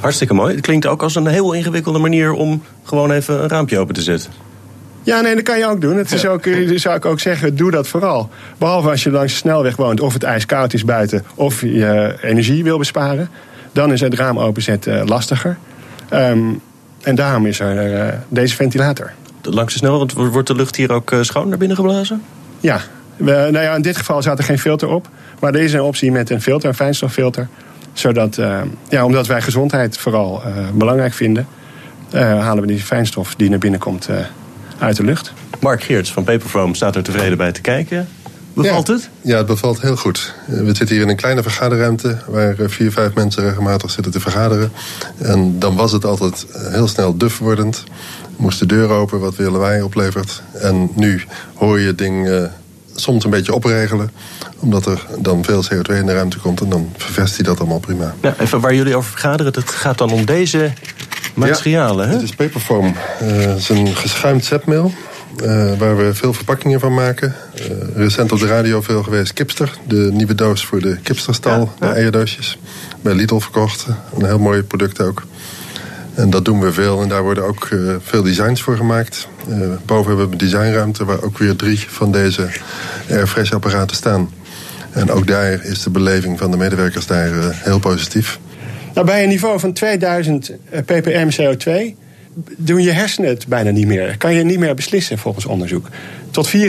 Hartstikke 0.00 0.34
mooi. 0.34 0.54
Het 0.54 0.64
klinkt 0.64 0.86
ook 0.86 1.02
als 1.02 1.14
een 1.14 1.26
heel 1.26 1.52
ingewikkelde 1.52 1.98
manier 1.98 2.32
om 2.32 2.62
gewoon 2.82 3.10
even 3.10 3.42
een 3.42 3.48
raampje 3.48 3.78
open 3.78 3.94
te 3.94 4.02
zetten. 4.02 4.30
Ja, 5.02 5.20
nee, 5.20 5.34
dat 5.34 5.44
kan 5.44 5.58
je 5.58 5.66
ook 5.66 5.80
doen. 5.80 5.96
Het 5.96 6.12
is 6.12 6.26
ook, 6.26 6.44
zou 6.75 6.96
ik 6.96 7.04
ook 7.04 7.20
zeggen, 7.20 7.56
doe 7.56 7.70
dat 7.70 7.88
vooral. 7.88 8.30
Behalve 8.58 8.90
als 8.90 9.02
je 9.02 9.10
langs 9.10 9.32
de 9.32 9.38
snelweg 9.38 9.76
woont, 9.76 10.00
of 10.00 10.12
het 10.12 10.22
ijskoud 10.22 10.72
is 10.72 10.84
buiten, 10.84 11.25
of 11.34 11.60
je 11.60 12.16
energie 12.22 12.64
wil 12.64 12.78
besparen. 12.78 13.28
Dan 13.72 13.92
is 13.92 14.00
het 14.00 14.14
raam 14.14 14.38
openzetten 14.38 15.06
lastiger. 15.06 15.56
Ehm, 16.08 16.52
en 17.02 17.14
daarom 17.14 17.46
is 17.46 17.60
er 17.60 17.92
uh, 17.92 18.12
deze 18.28 18.54
ventilator. 18.54 19.12
Langs 19.42 19.72
de 19.72 19.78
snelweg, 19.78 20.12
wordt 20.12 20.48
de 20.48 20.54
lucht 20.54 20.76
hier 20.76 20.92
ook 20.92 21.14
schoon 21.20 21.48
naar 21.48 21.58
binnen 21.58 21.76
geblazen? 21.76 22.22
Ja. 22.60 22.80
We, 23.16 23.30
nou 23.32 23.58
ja, 23.58 23.75
in 23.75 23.82
dit 23.82 23.96
geval 23.96 24.22
zat 24.22 24.38
er 24.38 24.44
geen 24.44 24.58
filter 24.58 24.88
op. 24.88 25.08
Maar 25.40 25.54
er 25.54 25.60
is 25.60 25.72
een 25.72 25.82
optie 25.82 26.12
met 26.12 26.30
een 26.30 26.42
filter, 26.42 26.68
een 26.68 26.75
fijnstoffilter 26.75 27.48
zodat, 27.98 28.36
uh, 28.38 28.60
ja, 28.88 29.04
omdat 29.04 29.26
wij 29.26 29.42
gezondheid 29.42 29.98
vooral 29.98 30.42
uh, 30.46 30.52
belangrijk 30.74 31.12
vinden, 31.12 31.46
uh, 32.14 32.20
halen 32.20 32.60
we 32.60 32.66
die 32.66 32.80
fijnstof 32.80 33.34
die 33.34 33.50
naar 33.50 33.58
binnen 33.58 33.80
komt 33.80 34.08
uit 34.78 34.96
de 34.96 35.04
lucht. 35.04 35.32
Mark 35.60 35.82
Geerts 35.82 36.12
van 36.12 36.24
Paperfoam 36.24 36.74
staat 36.74 36.96
er 36.96 37.02
tevreden 37.02 37.38
bij 37.38 37.52
te 37.52 37.60
kijken. 37.60 38.08
Bevalt 38.54 38.86
het? 38.86 39.08
Ja, 39.20 39.36
het 39.36 39.46
bevalt 39.46 39.80
heel 39.80 39.96
goed. 39.96 40.34
We 40.46 40.74
zitten 40.74 40.88
hier 40.88 41.00
in 41.00 41.08
een 41.08 41.16
kleine 41.16 41.42
vergaderruimte 41.42 42.18
waar 42.26 42.54
vier, 42.58 42.92
vijf 42.92 43.14
mensen 43.14 43.42
regelmatig 43.42 43.90
zitten 43.90 44.12
te 44.12 44.20
vergaderen. 44.20 44.72
En 45.18 45.58
dan 45.58 45.76
was 45.76 45.92
het 45.92 46.04
altijd 46.04 46.46
heel 46.52 46.88
snel 46.88 47.16
duf 47.16 47.38
wordend. 47.38 47.84
Moest 48.36 48.58
de 48.58 48.66
deur 48.66 48.88
open, 48.88 49.20
wat 49.20 49.36
weer 49.36 49.50
lawaai 49.50 49.82
oplevert. 49.82 50.42
En 50.52 50.90
nu 50.94 51.22
hoor 51.54 51.80
je 51.80 51.86
het 51.86 51.98
ding 51.98 52.48
soms 52.96 53.24
een 53.24 53.30
beetje 53.30 53.54
opregelen. 53.54 54.10
Omdat 54.58 54.86
er 54.86 55.06
dan 55.18 55.44
veel 55.44 55.64
CO2 55.64 55.94
in 55.94 56.06
de 56.06 56.12
ruimte 56.12 56.38
komt. 56.38 56.60
En 56.60 56.68
dan 56.68 56.92
vervest 56.96 57.34
hij 57.36 57.44
dat 57.44 57.58
allemaal 57.58 57.78
prima. 57.78 58.14
Ja, 58.22 58.34
even 58.40 58.60
waar 58.60 58.74
jullie 58.74 58.96
over 58.96 59.10
vergaderen. 59.10 59.52
Het 59.52 59.70
gaat 59.70 59.98
dan 59.98 60.10
om 60.10 60.24
deze 60.24 60.72
materialen, 61.34 62.04
ja, 62.04 62.10
hè? 62.10 62.16
Het 62.16 62.24
is 62.24 62.34
paperfoam. 62.34 62.94
Uh, 63.22 63.28
het 63.28 63.58
is 63.58 63.68
een 63.68 63.94
geschuimd 63.96 64.44
zetmeel. 64.44 64.92
Uh, 65.42 65.78
waar 65.78 65.96
we 65.96 66.14
veel 66.14 66.32
verpakkingen 66.32 66.80
van 66.80 66.94
maken. 66.94 67.34
Uh, 67.60 67.66
recent 67.94 68.32
op 68.32 68.38
de 68.38 68.46
radio 68.46 68.80
veel 68.80 69.02
geweest 69.02 69.32
Kipster. 69.32 69.78
De 69.86 70.10
nieuwe 70.12 70.34
doos 70.34 70.64
voor 70.64 70.80
de 70.80 70.96
Kipsterstal. 71.02 71.72
De 71.78 71.86
eierdoosjes. 71.86 72.58
Bij 73.00 73.14
Lidl 73.14 73.38
verkocht. 73.38 73.86
Een 74.18 74.24
heel 74.24 74.38
mooi 74.38 74.62
product 74.62 75.00
ook. 75.00 75.22
En 76.16 76.30
dat 76.30 76.44
doen 76.44 76.61
we 76.61 76.73
veel 76.73 77.02
en 77.02 77.08
daar 77.08 77.23
worden 77.23 77.44
ook 77.44 77.68
uh, 77.70 77.94
veel 78.00 78.23
designs 78.23 78.62
voor 78.62 78.76
gemaakt. 78.76 79.28
Uh, 79.49 79.58
boven 79.85 80.06
hebben 80.06 80.26
we 80.26 80.32
een 80.32 80.38
designruimte 80.38 81.04
waar 81.04 81.23
ook 81.23 81.38
weer 81.38 81.56
drie 81.56 81.78
van 81.88 82.12
deze 82.12 82.49
Airfresh 83.11 83.52
apparaten 83.52 83.96
staan. 83.96 84.30
En 84.90 85.11
ook 85.11 85.26
daar 85.26 85.64
is 85.64 85.82
de 85.82 85.90
beleving 85.90 86.38
van 86.38 86.50
de 86.50 86.56
medewerkers 86.56 87.06
daar 87.06 87.32
uh, 87.32 87.46
heel 87.50 87.78
positief. 87.78 88.38
Nou, 88.94 89.06
bij 89.06 89.23
een 89.23 89.28
niveau 89.28 89.61
van 89.61 89.73
2000 89.73 90.52
ppm 90.85 91.28
CO2 91.40 91.94
doen 92.56 92.82
je 92.82 92.90
hersenen 92.90 93.30
het 93.30 93.46
bijna 93.46 93.70
niet 93.70 93.87
meer. 93.87 94.16
Kan 94.16 94.35
je 94.35 94.44
niet 94.44 94.58
meer 94.58 94.75
beslissen 94.75 95.18
volgens 95.18 95.46
onderzoek. 95.46 95.88
Tot 96.30 96.56
94% 96.56 96.61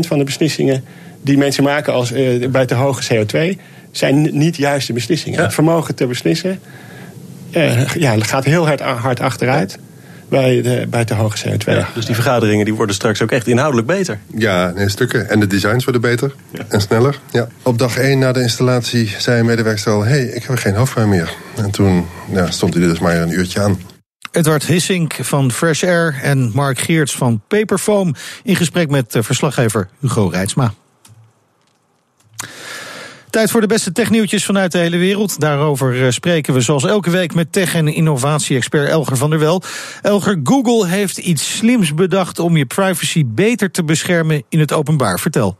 van 0.00 0.18
de 0.18 0.24
beslissingen 0.24 0.84
die 1.22 1.38
mensen 1.38 1.64
maken 1.64 1.92
als, 1.92 2.12
bij 2.50 2.66
te 2.66 2.74
hoge 2.74 3.24
CO2 3.26 3.60
zijn 3.90 4.38
niet 4.38 4.56
juiste 4.56 4.92
beslissingen. 4.92 5.38
Ja. 5.38 5.44
Het 5.44 5.54
vermogen 5.54 5.94
te 5.94 6.06
beslissen 6.06 6.60
ja, 7.94 8.16
gaat 8.18 8.44
heel 8.44 8.66
hard, 8.66 8.80
hard 8.80 9.20
achteruit 9.20 9.78
bij, 10.30 10.62
de, 10.62 10.86
bij 10.90 11.04
te 11.04 11.14
hoge 11.14 11.48
CO2. 11.48 11.64
Ja, 11.64 11.88
dus 11.94 12.06
die 12.06 12.14
vergaderingen 12.14 12.64
die 12.64 12.74
worden 12.74 12.94
straks 12.94 13.22
ook 13.22 13.30
echt 13.30 13.46
inhoudelijk 13.46 13.86
beter? 13.86 14.18
Ja, 14.34 14.72
nee, 14.74 14.88
stukken. 14.88 15.28
En 15.28 15.40
de 15.40 15.46
designs 15.46 15.84
worden 15.84 16.02
beter 16.02 16.34
ja. 16.50 16.64
en 16.68 16.80
sneller. 16.80 17.18
Ja. 17.30 17.48
Op 17.62 17.78
dag 17.78 17.96
1 17.96 18.18
na 18.18 18.32
de 18.32 18.42
installatie 18.42 19.14
zei 19.18 19.40
een 19.40 19.46
medewerker 19.46 19.92
al... 19.92 20.04
hé, 20.04 20.10
hey, 20.10 20.22
ik 20.22 20.44
heb 20.44 20.58
geen 20.58 20.74
hoofdpijn 20.74 21.08
meer. 21.08 21.34
En 21.56 21.70
toen 21.70 22.06
ja, 22.32 22.50
stond 22.50 22.74
hij 22.74 22.82
dus 22.82 22.98
maar 22.98 23.16
een 23.16 23.32
uurtje 23.32 23.60
aan. 23.60 23.80
Edward 24.30 24.66
Hissink 24.66 25.12
van 25.20 25.52
Fresh 25.52 25.82
Air 25.82 26.18
en 26.22 26.50
Mark 26.54 26.78
Geerts 26.78 27.16
van 27.16 27.42
Paperfoam... 27.48 28.14
in 28.42 28.56
gesprek 28.56 28.90
met 28.90 29.14
eh, 29.14 29.22
verslaggever 29.22 29.88
Hugo 30.00 30.26
Reitsma. 30.26 30.74
Tijd 33.30 33.50
voor 33.50 33.60
de 33.60 33.66
beste 33.66 33.92
technieuwtjes 33.92 34.44
vanuit 34.44 34.72
de 34.72 34.78
hele 34.78 34.96
wereld. 34.96 35.40
Daarover 35.40 36.04
eh, 36.04 36.10
spreken 36.10 36.54
we 36.54 36.60
zoals 36.60 36.84
elke 36.84 37.10
week 37.10 37.34
met 37.34 37.52
tech- 37.52 37.74
en 37.74 37.88
innovatie-expert 37.88 38.88
Elger 38.88 39.16
van 39.16 39.30
der 39.30 39.38
Wel. 39.38 39.62
Elger, 40.02 40.40
Google 40.44 40.86
heeft 40.86 41.18
iets 41.18 41.56
slims 41.56 41.94
bedacht 41.94 42.38
om 42.38 42.56
je 42.56 42.66
privacy 42.66 43.24
beter 43.26 43.70
te 43.70 43.84
beschermen 43.84 44.42
in 44.48 44.58
het 44.58 44.72
openbaar. 44.72 45.20
Vertel. 45.20 45.56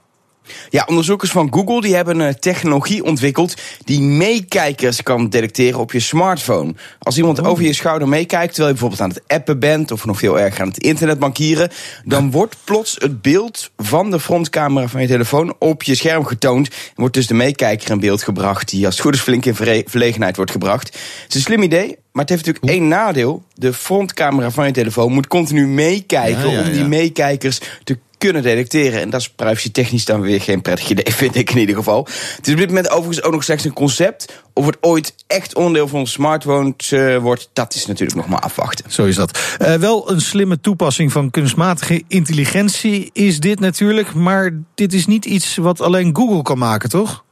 Ja, 0.71 0.85
onderzoekers 0.89 1.31
van 1.31 1.53
Google 1.53 1.81
die 1.81 1.95
hebben 1.95 2.21
een 2.21 2.39
technologie 2.39 3.05
ontwikkeld 3.05 3.55
die 3.85 4.01
meekijkers 4.01 5.03
kan 5.03 5.29
detecteren 5.29 5.81
op 5.81 5.93
je 5.93 6.01
smartphone. 6.01 6.75
Als 6.99 7.17
iemand 7.17 7.45
over 7.45 7.65
je 7.65 7.73
schouder 7.73 8.09
meekijkt 8.09 8.55
terwijl 8.55 8.75
je 8.75 8.81
bijvoorbeeld 8.81 9.01
aan 9.01 9.17
het 9.17 9.39
appen 9.39 9.59
bent 9.59 9.91
of 9.91 10.05
nog 10.05 10.19
veel 10.19 10.41
erger 10.41 10.61
aan 10.61 10.69
het 10.69 10.79
internet 10.79 11.19
bankieren, 11.19 11.71
dan 12.05 12.31
wordt 12.31 12.57
plots 12.65 12.97
het 12.99 13.23
beeld 13.23 13.71
van 13.77 14.11
de 14.11 14.21
frontcamera 14.21 14.89
van 14.89 15.01
je 15.01 15.07
telefoon 15.07 15.55
op 15.59 15.83
je 15.83 15.95
scherm 15.95 16.25
getoond 16.25 16.69
en 16.69 16.75
wordt 16.95 17.15
dus 17.15 17.27
de 17.27 17.35
meekijker 17.35 17.91
in 17.91 18.01
beeld 18.01 18.23
gebracht 18.23 18.69
die 18.71 18.87
als 18.87 18.95
het 18.95 19.05
goed 19.05 19.15
is 19.15 19.21
flink 19.21 19.45
in 19.45 19.55
verlegenheid 19.87 20.37
wordt 20.37 20.51
gebracht. 20.51 20.87
Het 20.87 21.29
is 21.29 21.35
een 21.35 21.41
slim 21.41 21.63
idee, 21.63 21.99
maar 22.13 22.23
het 22.25 22.29
heeft 22.29 22.47
natuurlijk 22.47 22.75
één 22.75 22.89
nadeel. 22.89 23.43
De 23.55 23.73
frontcamera 23.73 24.51
van 24.51 24.67
je 24.67 24.73
telefoon 24.73 25.13
moet 25.13 25.27
continu 25.27 25.67
meekijken 25.67 26.51
Ja, 26.51 26.53
ja, 26.53 26.63
om 26.63 26.73
die 26.73 26.85
meekijkers 26.85 27.61
te 27.85 27.99
kunnen 28.21 28.43
detecteren. 28.43 29.01
En 29.01 29.11
dat 29.11 29.21
is 29.21 29.31
privacy-technisch 29.31 30.05
dan 30.05 30.21
weer 30.21 30.41
geen 30.41 30.63
prettig 30.63 30.91
idee, 30.91 31.15
vind 31.23 31.37
ik 31.37 31.51
in 31.51 31.59
ieder 31.59 31.75
geval. 31.75 32.07
Het 32.37 32.47
is 32.47 32.53
op 32.53 32.59
dit 32.59 32.69
moment 32.69 32.91
overigens 32.91 33.23
ook 33.23 33.33
nog 33.33 33.45
slechts 33.45 33.65
een 33.65 33.73
concept. 33.73 34.43
Of 34.53 34.67
het 34.67 34.77
ooit 34.81 35.15
echt 35.27 35.55
onderdeel 35.55 35.89
van 35.89 35.99
onze 35.99 36.13
smartphones 36.13 36.93
eh, 36.93 37.17
wordt, 37.17 37.51
dat 37.53 37.75
is 37.75 37.87
natuurlijk 37.87 38.17
nog 38.17 38.29
maar 38.29 38.41
afwachten. 38.41 38.93
Zo 38.93 39.05
is 39.05 39.17
dat. 39.17 39.39
Eh, 39.59 39.75
wel 39.75 40.11
een 40.11 40.21
slimme 40.21 40.61
toepassing 40.61 41.13
van 41.13 41.31
kunstmatige 41.31 42.03
intelligentie 42.09 43.11
is 43.13 43.41
dit 43.41 43.61
natuurlijk. 43.61 44.15
Maar 44.15 44.53
dit 44.75 44.93
is 44.93 45.07
niet 45.07 45.25
iets 45.25 45.57
wat 45.57 45.81
alleen 45.81 46.17
Google 46.17 46.43
kan 46.43 46.59
maken, 46.59 46.89
toch? 46.89 47.25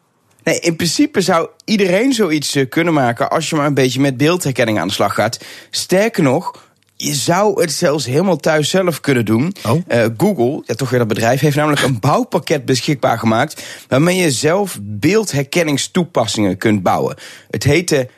Nee, 0.42 0.60
in 0.60 0.76
principe 0.76 1.20
zou 1.20 1.48
iedereen 1.64 2.12
zoiets 2.12 2.54
eh, 2.54 2.68
kunnen 2.68 2.94
maken 2.94 3.30
als 3.30 3.50
je 3.50 3.56
maar 3.56 3.66
een 3.66 3.74
beetje 3.74 4.00
met 4.00 4.16
beeldherkenning 4.16 4.78
aan 4.78 4.88
de 4.88 4.94
slag 4.94 5.14
gaat. 5.14 5.44
Sterker 5.70 6.22
nog. 6.22 6.67
Je 7.00 7.14
zou 7.14 7.60
het 7.60 7.72
zelfs 7.72 8.06
helemaal 8.06 8.36
thuis 8.36 8.70
zelf 8.70 9.00
kunnen 9.00 9.24
doen. 9.24 9.54
Oh. 9.66 9.82
Eh, 9.86 10.04
Google, 10.16 10.62
ja, 10.66 10.74
toch 10.74 10.90
weer 10.90 10.98
dat 10.98 11.08
bedrijf, 11.08 11.40
heeft 11.40 11.56
namelijk 11.56 11.82
een 11.82 12.00
bouwpakket 12.00 12.64
beschikbaar 12.64 13.18
gemaakt. 13.18 13.62
waarmee 13.88 14.16
je 14.16 14.30
zelf 14.30 14.78
beeldherkenningstoepassingen 14.82 16.56
kunt 16.56 16.82
bouwen. 16.82 17.16
Het 17.50 17.64
heet 17.64 17.88
de 17.88 18.08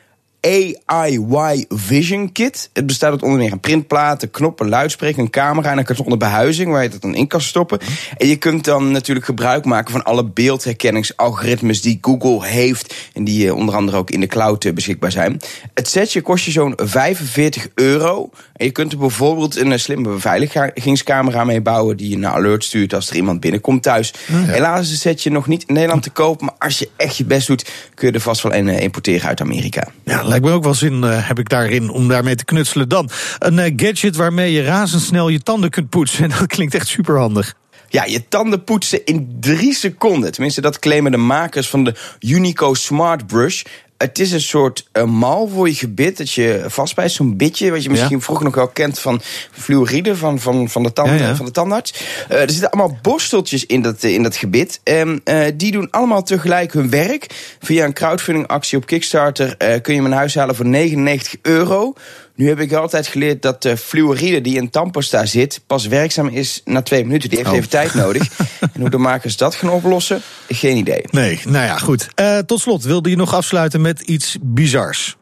AIY 0.41 1.65
Vision 1.69 2.31
Kit. 2.31 2.69
Het 2.73 2.85
bestaat 2.85 3.11
uit 3.11 3.21
onder 3.23 3.37
meer 3.37 3.51
een 3.51 3.59
printplaat, 3.59 4.23
een 4.23 4.31
knop, 4.31 4.59
een 4.59 4.69
luidspreker, 4.69 5.21
een 5.21 5.29
camera 5.29 5.71
en 5.71 5.77
een 5.77 5.83
kartonnen 5.83 6.19
behuizing 6.19 6.71
waar 6.71 6.83
je 6.83 6.89
dat 6.89 7.01
dan 7.01 7.15
in 7.15 7.27
kan 7.27 7.41
stoppen. 7.41 7.79
En 8.17 8.27
je 8.27 8.35
kunt 8.35 8.63
dan 8.63 8.91
natuurlijk 8.91 9.25
gebruik 9.25 9.65
maken 9.65 9.91
van 9.91 10.03
alle 10.03 10.25
beeldherkenningsalgoritmes 10.25 11.81
die 11.81 11.97
Google 12.01 12.47
heeft 12.47 12.95
en 13.13 13.23
die 13.23 13.47
eh, 13.47 13.55
onder 13.55 13.75
andere 13.75 13.97
ook 13.97 14.09
in 14.09 14.19
de 14.19 14.27
cloud 14.27 14.65
eh, 14.65 14.73
beschikbaar 14.73 15.11
zijn. 15.11 15.39
Het 15.73 15.87
setje 15.87 16.21
kost 16.21 16.45
je 16.45 16.51
zo'n 16.51 16.73
45 16.75 17.67
euro. 17.75 18.29
En 18.53 18.65
je 18.65 18.71
kunt 18.71 18.91
er 18.91 18.97
bijvoorbeeld 18.97 19.55
een 19.55 19.71
eh, 19.71 19.77
slimme 19.77 20.09
beveiligingscamera 20.09 21.43
mee 21.43 21.61
bouwen 21.61 21.97
die 21.97 22.15
een 22.15 22.27
alert 22.27 22.63
stuurt 22.63 22.93
als 22.93 23.09
er 23.09 23.15
iemand 23.15 23.39
binnenkomt 23.39 23.83
thuis. 23.83 24.13
Helaas 24.31 24.81
is 24.81 24.91
het 24.91 24.99
setje 24.99 25.31
nog 25.31 25.47
niet 25.47 25.63
in 25.67 25.73
Nederland 25.73 26.03
te 26.03 26.09
koop, 26.09 26.41
maar 26.41 26.55
als 26.57 26.79
je 26.79 26.89
echt 26.97 27.17
je 27.17 27.25
best 27.25 27.47
doet, 27.47 27.69
kun 27.93 28.07
je 28.07 28.13
er 28.13 28.19
vast 28.19 28.41
wel 28.41 28.53
een 28.53 28.67
importeren 28.67 29.27
uit 29.27 29.41
Amerika. 29.41 29.87
Ja, 30.03 30.29
lijkt 30.31 30.45
me 30.45 30.51
ook 30.51 30.63
wel 30.63 30.73
zin, 30.73 31.03
eh, 31.03 31.27
heb 31.27 31.39
ik 31.39 31.49
daarin, 31.49 31.89
om 31.89 32.07
daarmee 32.07 32.35
te 32.35 32.45
knutselen. 32.45 32.89
Dan 32.89 33.09
een 33.39 33.59
eh, 33.59 33.73
gadget 33.75 34.15
waarmee 34.15 34.51
je 34.51 34.63
razendsnel 34.63 35.29
je 35.29 35.39
tanden 35.39 35.69
kunt 35.69 35.89
poetsen. 35.89 36.23
En 36.23 36.29
dat 36.39 36.47
klinkt 36.47 36.75
echt 36.75 36.87
superhandig. 36.87 37.55
Ja, 37.91 38.03
je 38.05 38.27
tanden 38.27 38.63
poetsen 38.63 39.05
in 39.05 39.37
drie 39.39 39.73
seconden. 39.73 40.31
Tenminste, 40.31 40.61
dat 40.61 40.79
claimen 40.79 41.11
de 41.11 41.17
makers 41.17 41.69
van 41.69 41.83
de 41.83 41.93
Unico 42.19 42.73
Smart 42.73 43.27
Brush. 43.27 43.63
Het 43.97 44.19
is 44.19 44.31
een 44.31 44.41
soort 44.41 44.87
uh, 44.93 45.03
mal 45.03 45.47
voor 45.47 45.67
je 45.67 45.73
gebit 45.75 46.17
dat 46.17 46.31
je 46.31 46.63
vastbijt, 46.67 47.11
zo'n 47.11 47.37
bitje, 47.37 47.71
wat 47.71 47.83
je 47.83 47.89
misschien 47.89 48.17
Ja. 48.17 48.23
vroeger 48.23 48.45
nog 48.45 48.55
wel 48.55 48.67
kent 48.67 48.99
van 48.99 49.21
fluoride, 49.51 50.15
van, 50.15 50.39
van, 50.39 50.69
van, 50.69 50.83
de, 50.83 50.93
tanden, 50.93 51.17
Ja, 51.17 51.27
ja. 51.27 51.35
van 51.35 51.45
de 51.45 51.51
tandarts. 51.51 51.93
Eh, 52.29 52.41
er 52.41 52.49
zitten 52.49 52.69
allemaal 52.69 52.97
borsteltjes 53.01 53.65
in 53.65 53.81
dat, 53.81 54.03
eh, 54.03 54.13
in 54.13 54.23
dat 54.23 54.35
gebit. 54.35 54.79
En 54.83 55.21
eh, 55.23 55.45
die 55.55 55.71
doen 55.71 55.89
allemaal 55.91 56.23
tegelijk 56.23 56.73
hun 56.73 56.89
werk. 56.89 57.55
Via 57.59 57.85
een 57.85 57.93
crowdfunding-actie 57.93 58.77
op 58.77 58.85
Kickstarter 58.85 59.55
eh, 59.57 59.81
kun 59.81 59.93
je 59.93 59.99
hem 60.01 60.09
in 60.11 60.17
huis 60.17 60.35
halen 60.35 60.55
voor 60.55 60.65
99 60.65 61.35
euro. 61.41 61.93
Nu 62.41 62.47
heb 62.47 62.59
ik 62.59 62.73
altijd 62.73 63.07
geleerd 63.07 63.41
dat 63.41 63.61
de 63.61 63.77
fluoride 63.77 64.41
die 64.41 64.55
in 64.55 64.69
tandpasta 64.69 65.25
zit... 65.25 65.61
pas 65.67 65.87
werkzaam 65.87 66.27
is 66.27 66.61
na 66.65 66.81
twee 66.81 67.05
minuten. 67.05 67.29
Die 67.29 67.37
heeft 67.37 67.49
Oh. 67.49 67.55
even 67.55 67.69
tijd 67.69 67.93
nodig. 67.93 68.27
en 68.73 68.79
hoe 68.81 68.89
de 68.89 68.97
makers 68.97 69.37
dat 69.37 69.55
gaan 69.55 69.69
oplossen, 69.69 70.21
geen 70.47 70.77
idee. 70.77 71.03
Nee, 71.11 71.39
nou 71.45 71.65
ja, 71.65 71.77
goed. 71.77 72.07
Eh, 72.15 72.37
tot 72.37 72.59
slot 72.59 72.83
wilde 72.83 73.09
je 73.09 73.15
nog 73.15 73.33
afsluiten 73.33 73.81
met 73.81 73.99
iets 73.99 74.37
bizars. 74.41 75.17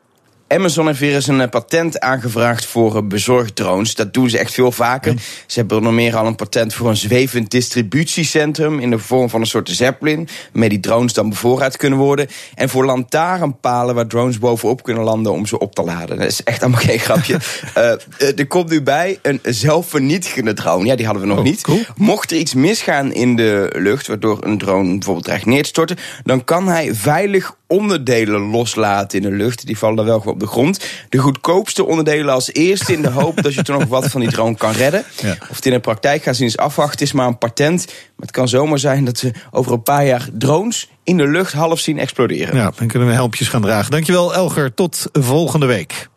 Amazon 0.51 0.88
heeft 0.88 0.99
weer 0.99 1.15
eens 1.15 1.27
een 1.27 1.41
eh, 1.41 1.49
patent 1.49 1.99
aangevraagd 1.99 2.65
voor 2.65 2.95
eh, 2.95 3.01
bezorgdrones. 3.03 3.95
Dat 3.95 4.13
doen 4.13 4.29
ze 4.29 4.38
echt 4.38 4.53
veel 4.53 4.71
vaker. 4.71 5.13
Ze 5.45 5.59
hebben 5.59 5.77
onder 5.77 5.93
meer 5.93 6.15
al 6.15 6.25
een 6.25 6.35
patent 6.35 6.73
voor 6.73 6.89
een 6.89 6.97
zwevend 6.97 7.51
distributiecentrum... 7.51 8.79
in 8.79 8.89
de 8.89 8.99
vorm 8.99 9.29
van 9.29 9.41
een 9.41 9.47
soort 9.47 9.69
zeppelin... 9.69 10.27
waarmee 10.51 10.69
die 10.69 10.79
drones 10.79 11.13
dan 11.13 11.29
bevoorraad 11.29 11.77
kunnen 11.77 11.99
worden. 11.99 12.27
En 12.55 12.69
voor 12.69 12.85
lantaarnpalen 12.85 13.95
waar 13.95 14.07
drones 14.07 14.39
bovenop 14.39 14.83
kunnen 14.83 15.03
landen... 15.03 15.31
om 15.31 15.45
ze 15.45 15.59
op 15.59 15.75
te 15.75 15.83
laden. 15.83 16.17
Dat 16.17 16.27
is 16.27 16.43
echt 16.43 16.62
allemaal 16.62 16.81
geen 16.81 16.99
grapje. 16.99 17.38
Eh, 17.73 17.91
er 18.39 18.47
komt 18.47 18.69
nu 18.69 18.81
bij 18.81 19.19
een 19.21 19.39
zelfvernietigende 19.43 20.53
drone. 20.53 20.85
Ja, 20.85 20.95
die 20.95 21.05
hadden 21.05 21.23
we 21.23 21.29
nog 21.29 21.38
Oh, 21.38 21.43
niet. 21.43 21.62
cool. 21.62 21.81
Mocht 21.95 22.31
er 22.31 22.38
iets 22.38 22.53
misgaan 22.53 23.13
in 23.13 23.35
de 23.35 23.73
lucht... 23.77 24.07
waardoor 24.07 24.38
een 24.45 24.57
drone 24.57 24.89
bijvoorbeeld 24.91 25.25
dreigt 25.25 25.45
neer 25.45 25.63
te 25.63 25.69
storten... 25.69 25.97
dan 26.23 26.43
kan 26.43 26.67
hij 26.67 26.95
veilig 26.95 27.55
onderdelen 27.69 28.41
loslaten 28.41 29.21
in 29.21 29.29
de 29.29 29.36
lucht. 29.36 29.65
Die 29.65 29.77
vallen 29.77 29.95
dan 29.95 30.05
wel 30.05 30.19
gewoon 30.19 30.34
op 30.34 30.39
de 30.39 30.47
grond. 30.47 30.86
De 31.10 31.17
goedkoopste 31.17 31.86
onderdelen 31.86 32.34
als 32.34 32.53
eerste 32.53 32.93
in 32.93 33.01
de 33.01 33.10
hoop 33.10 33.43
dat 33.43 33.53
je 33.53 33.63
toch 33.63 33.79
nog 33.79 33.88
wat 33.88 34.08
van 34.08 34.21
die 34.21 34.29
drone 34.29 34.55
kan 34.55 34.71
redden. 34.71 35.03
Ja. 35.21 35.38
Of 35.49 35.55
het 35.55 35.65
in 35.65 35.71
de 35.71 35.79
praktijk 35.79 36.23
gaat 36.23 36.36
zien 36.36 36.47
is 36.47 36.58
afwachten. 36.58 36.93
Het 36.93 37.01
is 37.01 37.12
maar 37.12 37.27
een 37.27 37.38
patent. 37.38 37.86
Maar 37.86 38.25
het 38.27 38.32
kan 38.32 38.47
zomaar 38.47 38.79
zijn 38.79 39.05
dat 39.05 39.21
we 39.21 39.32
over 39.51 39.71
een 39.71 39.84
paar 39.84 40.05
jaar 40.05 40.29
drones 40.34 40.89
in 41.03 41.17
de 41.17 41.27
lucht 41.27 41.53
half 41.53 41.79
zien 41.79 41.99
exploderen. 41.99 42.55
Ja, 42.55 42.71
dan 42.75 42.88
kunnen 42.88 43.08
we 43.08 43.13
helmpjes 43.13 43.47
gaan 43.47 43.62
dragen. 43.62 43.91
Dankjewel, 43.91 44.34
Elger. 44.34 44.73
Tot 44.73 45.08
volgende 45.12 45.65
week. 45.65 46.10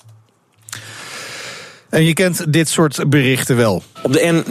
En 1.91 2.05
je 2.05 2.12
kent 2.12 2.53
dit 2.53 2.69
soort 2.69 3.11
berichten 3.11 3.57
wel. 3.57 3.83
Op 4.03 4.12
de 4.12 4.45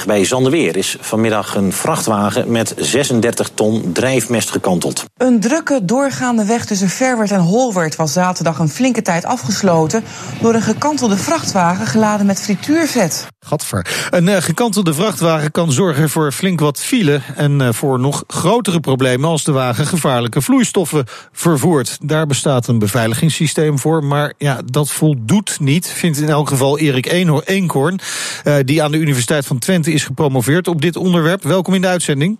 N999 0.00 0.06
bij 0.06 0.24
Zanderweer 0.24 0.76
is 0.76 0.96
vanmiddag 1.00 1.54
een 1.54 1.72
vrachtwagen 1.72 2.50
met 2.50 2.74
36 2.76 3.50
ton 3.54 3.92
drijfmest 3.92 4.50
gekanteld. 4.50 5.04
Een 5.16 5.40
drukke 5.40 5.84
doorgaande 5.84 6.44
weg 6.44 6.64
tussen 6.64 6.88
Verwert 6.88 7.30
en 7.30 7.40
Holwert 7.40 7.96
was 7.96 8.12
zaterdag 8.12 8.58
een 8.58 8.68
flinke 8.68 9.02
tijd 9.02 9.24
afgesloten 9.24 10.04
door 10.40 10.54
een 10.54 10.62
gekantelde 10.62 11.16
vrachtwagen 11.16 11.86
geladen 11.86 12.26
met 12.26 12.40
frituurvet. 12.40 13.26
Gadver. 13.40 14.08
Een 14.10 14.28
eh, 14.28 14.42
gekantelde 14.42 14.94
vrachtwagen 14.94 15.50
kan 15.50 15.72
zorgen 15.72 16.10
voor 16.10 16.32
flink 16.32 16.60
wat 16.60 16.80
file... 16.80 17.20
en 17.36 17.60
eh, 17.60 17.68
voor 17.72 18.00
nog 18.00 18.24
grotere 18.26 18.80
problemen 18.80 19.28
als 19.28 19.44
de 19.44 19.52
wagen 19.52 19.86
gevaarlijke 19.86 20.40
vloeistoffen 20.40 21.04
vervoert. 21.32 21.98
Daar 22.02 22.26
bestaat 22.26 22.66
een 22.66 22.78
beveiligingssysteem 22.78 23.78
voor, 23.78 24.04
maar 24.04 24.32
ja, 24.38 24.60
dat 24.64 24.90
voldoet 24.90 25.60
niet... 25.60 25.86
vindt 25.86 26.18
in 26.18 26.28
elk 26.28 26.48
geval 26.48 26.78
Erik 26.78 27.06
Eenho- 27.06 27.42
Eh, 27.88 28.54
die 28.64 28.82
aan 28.82 28.90
de 28.90 28.98
Universiteit 28.98 29.46
van 29.46 29.58
Twente 29.58 29.92
is 29.92 30.04
gepromoveerd 30.04 30.68
op 30.68 30.80
dit 30.80 30.96
onderwerp. 30.96 31.42
Welkom 31.42 31.74
in 31.74 31.80
de 31.80 31.86
uitzending. 31.86 32.38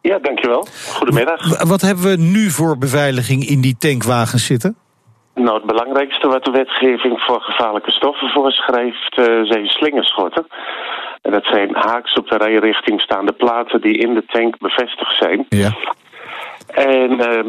Ja, 0.00 0.18
dankjewel. 0.18 0.66
Goedemiddag. 0.92 1.62
Wat 1.62 1.80
hebben 1.80 2.04
we 2.04 2.16
nu 2.16 2.50
voor 2.50 2.78
beveiliging 2.78 3.48
in 3.48 3.60
die 3.60 3.76
tankwagens 3.78 4.46
zitten? 4.46 4.76
Nou, 5.34 5.56
het 5.56 5.66
belangrijkste 5.66 6.28
wat 6.28 6.44
de 6.44 6.50
wetgeving 6.50 7.20
voor 7.20 7.40
gevaarlijke 7.40 7.90
stoffen 7.90 8.28
voorschrijft 8.28 9.18
eh, 9.18 9.24
zijn 9.24 9.66
slingerschotten. 9.66 10.46
En 11.22 11.32
dat 11.32 11.44
zijn 11.44 11.74
haaks 11.74 12.12
op 12.14 12.28
de 12.28 12.36
rijrichting 12.36 13.00
staande 13.00 13.32
platen 13.32 13.80
die 13.80 13.98
in 13.98 14.14
de 14.14 14.24
tank 14.26 14.58
bevestigd 14.58 15.16
zijn. 15.18 15.46
Ja. 15.48 15.72
En 16.66 17.20
ehm, 17.20 17.48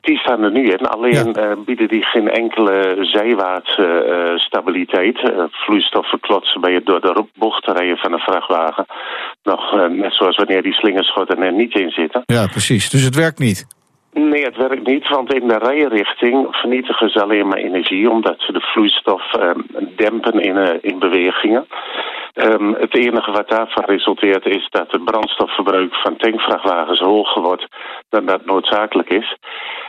die 0.00 0.18
staan 0.18 0.42
er 0.42 0.50
nu 0.50 0.64
in. 0.64 0.86
Alleen 0.86 1.34
eh, 1.34 1.52
bieden 1.64 1.88
die 1.88 2.02
geen 2.02 2.30
enkele 2.30 2.96
zijwaartse 3.00 3.84
eh, 3.84 4.38
stabiliteit. 4.38 5.18
Eh, 5.18 5.44
vloeistoffen 5.50 6.20
klotsen 6.20 6.60
bij 6.60 6.74
het 6.74 6.86
door 6.86 7.00
de 7.00 7.24
bocht 7.38 7.66
rijden 7.66 7.96
van 7.96 8.12
een 8.12 8.18
vrachtwagen. 8.18 8.86
Nog 9.42 9.88
net 9.88 10.14
zoals 10.14 10.36
wanneer 10.36 10.62
die 10.62 10.74
slingerschotten 10.74 11.42
er 11.42 11.52
niet 11.52 11.74
in 11.74 11.90
zitten. 11.90 12.22
Ja, 12.26 12.46
precies. 12.46 12.90
Dus 12.90 13.02
het 13.02 13.14
werkt 13.14 13.38
niet. 13.38 13.66
Nee, 14.12 14.44
het 14.44 14.56
werkt 14.56 14.86
niet, 14.86 15.08
want 15.08 15.34
in 15.34 15.48
de 15.48 15.58
rijrichting 15.58 16.46
vernietigen 16.50 17.10
ze 17.10 17.22
alleen 17.22 17.48
maar 17.48 17.58
energie, 17.58 18.10
omdat 18.10 18.34
ze 18.38 18.52
de 18.52 18.60
vloeistof 18.60 19.34
ehm, 19.34 19.60
dempen 19.96 20.40
in, 20.40 20.78
in 20.82 20.98
bewegingen. 20.98 21.66
Ehm, 22.36 22.72
het 22.72 22.94
enige 22.94 23.30
wat 23.30 23.48
daarvan 23.48 23.84
resulteert 23.84 24.46
is 24.46 24.66
dat 24.70 24.90
het 24.90 25.04
brandstofverbruik 25.04 25.94
van 25.94 26.16
tankvrachtwagens 26.16 27.00
hoger 27.00 27.42
wordt 27.42 27.66
dan 28.08 28.26
dat 28.26 28.44
noodzakelijk 28.44 29.08
is. 29.08 29.36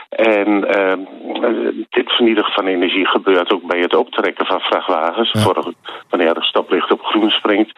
En 0.08 0.64
ehm, 0.68 1.00
eh, 1.44 1.84
dit 1.88 2.10
vernietigen 2.10 2.52
van 2.52 2.66
energie 2.66 3.06
gebeurt 3.06 3.52
ook 3.52 3.66
bij 3.66 3.80
het 3.80 3.94
optrekken 3.94 4.46
van 4.46 4.60
vrachtwagens, 4.60 5.30
voor, 5.30 5.74
wanneer 6.08 6.34
het 6.34 6.44
stoplicht 6.44 6.92
op 6.92 7.02
groen 7.02 7.30
springt. 7.30 7.72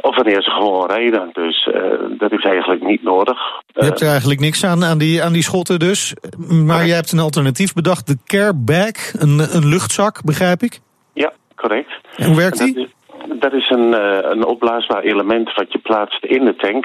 Of 0.00 0.16
wanneer 0.16 0.42
ze 0.42 0.50
gewoon 0.50 0.86
rijden. 0.86 1.30
Dus 1.32 1.66
eh, 1.66 1.82
dat 2.08 2.32
is 2.32 2.44
eigenlijk 2.44 2.82
niet 2.82 3.02
nodig. 3.02 3.38
Je 3.66 3.84
hebt 3.84 4.00
er 4.00 4.08
eigenlijk 4.08 4.40
niks 4.40 4.64
aan, 4.64 4.84
aan 4.84 4.98
die, 4.98 5.22
aan 5.22 5.32
die 5.32 5.42
schotten 5.42 5.78
dus. 5.78 6.14
Maar 6.48 6.86
je 6.86 6.92
hebt 6.92 7.12
een 7.12 7.18
alternatief 7.18 7.72
bedacht. 7.72 8.06
De 8.06 8.16
care 8.24 8.54
bag, 8.54 9.12
een, 9.18 9.38
een 9.38 9.66
luchtzak, 9.66 10.24
begrijp 10.24 10.62
ik. 10.62 10.80
Ja, 11.12 11.32
correct. 11.54 11.90
En 12.16 12.26
hoe 12.26 12.36
werkt 12.36 12.60
En 12.60 12.72
die? 12.72 12.98
Dat 13.28 13.52
is- 13.52 13.70
een, 13.70 13.92
uh, 13.92 14.18
een 14.20 14.44
opblaasbaar 14.44 15.02
element 15.02 15.54
wat 15.54 15.72
je 15.72 15.78
plaatst 15.78 16.24
in 16.24 16.44
de 16.44 16.56
tank. 16.56 16.84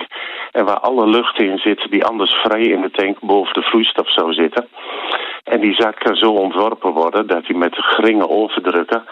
En 0.52 0.66
waar 0.66 0.80
alle 0.80 1.08
lucht 1.08 1.40
in 1.40 1.58
zit 1.58 1.88
die 1.90 2.06
anders 2.06 2.34
vrij 2.34 2.62
in 2.62 2.82
de 2.82 2.92
tank 2.92 3.20
boven 3.20 3.54
de 3.54 3.62
vloeistof 3.62 4.12
zou 4.12 4.34
zitten. 4.34 4.68
En 5.44 5.60
die 5.60 5.74
zak 5.74 5.96
kan 6.00 6.16
zo 6.16 6.32
ontworpen 6.32 6.92
worden 6.92 7.28
dat 7.28 7.48
hij 7.48 7.56
met 7.56 7.76
geringe 7.76 8.30
overdrukken 8.30 9.04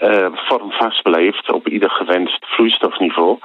uh, 0.00 0.26
vormvast 0.32 1.02
blijft 1.02 1.52
op 1.52 1.68
ieder 1.68 1.90
gewenst 1.90 2.46
vloeistofniveau. 2.46 3.38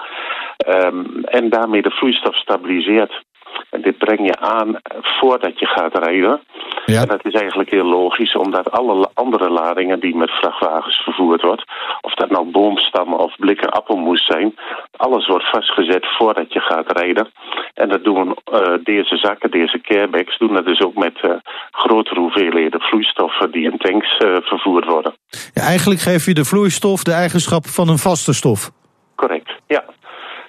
Um, 0.68 1.24
en 1.24 1.50
daarmee 1.50 1.82
de 1.82 1.92
vloeistof 1.92 2.36
stabiliseert. 2.36 3.24
En 3.70 3.82
dit 3.82 3.98
breng 3.98 4.26
je 4.26 4.40
aan 4.40 4.80
voordat 5.02 5.60
je 5.60 5.66
gaat 5.66 5.98
rijden. 5.98 6.42
Ja. 6.86 7.02
En 7.02 7.08
dat 7.08 7.26
is 7.26 7.34
eigenlijk 7.34 7.70
heel 7.70 7.86
logisch, 7.86 8.36
omdat 8.36 8.72
alle 8.72 9.10
andere 9.14 9.50
ladingen 9.50 10.00
die 10.00 10.16
met 10.16 10.32
vrachtwagens 10.32 10.96
vervoerd 10.96 11.42
wordt, 11.42 11.64
of 12.02 12.14
dat 12.14 12.30
nou 12.30 12.52
boomstammen 12.52 13.20
of 13.20 13.36
blikken 13.36 13.70
appelmoes 13.70 14.26
zijn, 14.26 14.56
alles 14.98 15.28
wordt 15.28 15.50
vastgezet 15.50 16.06
voordat 16.18 16.54
je 16.54 16.60
gaat 16.60 16.98
rijden. 16.98 17.28
En 17.74 17.90
dat 17.90 18.04
doen 18.04 18.38
uh, 18.54 18.74
deze 18.84 19.18
zakken, 19.18 19.52
deze 19.52 19.82
carebags, 19.82 20.38
doen 20.38 20.54
dat 20.54 20.66
dus 20.66 20.82
ook 20.82 20.96
met 20.96 21.18
uh, 21.22 21.32
grotere 21.72 22.20
hoeveelheden 22.20 22.82
vloeistoffen 22.82 23.52
die 23.52 23.72
in 23.72 23.78
tanks 23.78 24.20
uh, 24.20 24.38
vervoerd 24.42 24.86
worden. 24.86 25.14
Ja, 25.54 25.62
eigenlijk 25.62 26.00
geef 26.00 26.26
je 26.26 26.34
de 26.34 26.46
vloeistof 26.46 27.04
de 27.04 27.14
eigenschap 27.14 27.66
van 27.66 27.90
een 27.90 27.98
vaste 27.98 28.34
stof. 28.34 28.72
Correct, 29.16 29.52
ja. 29.68 29.84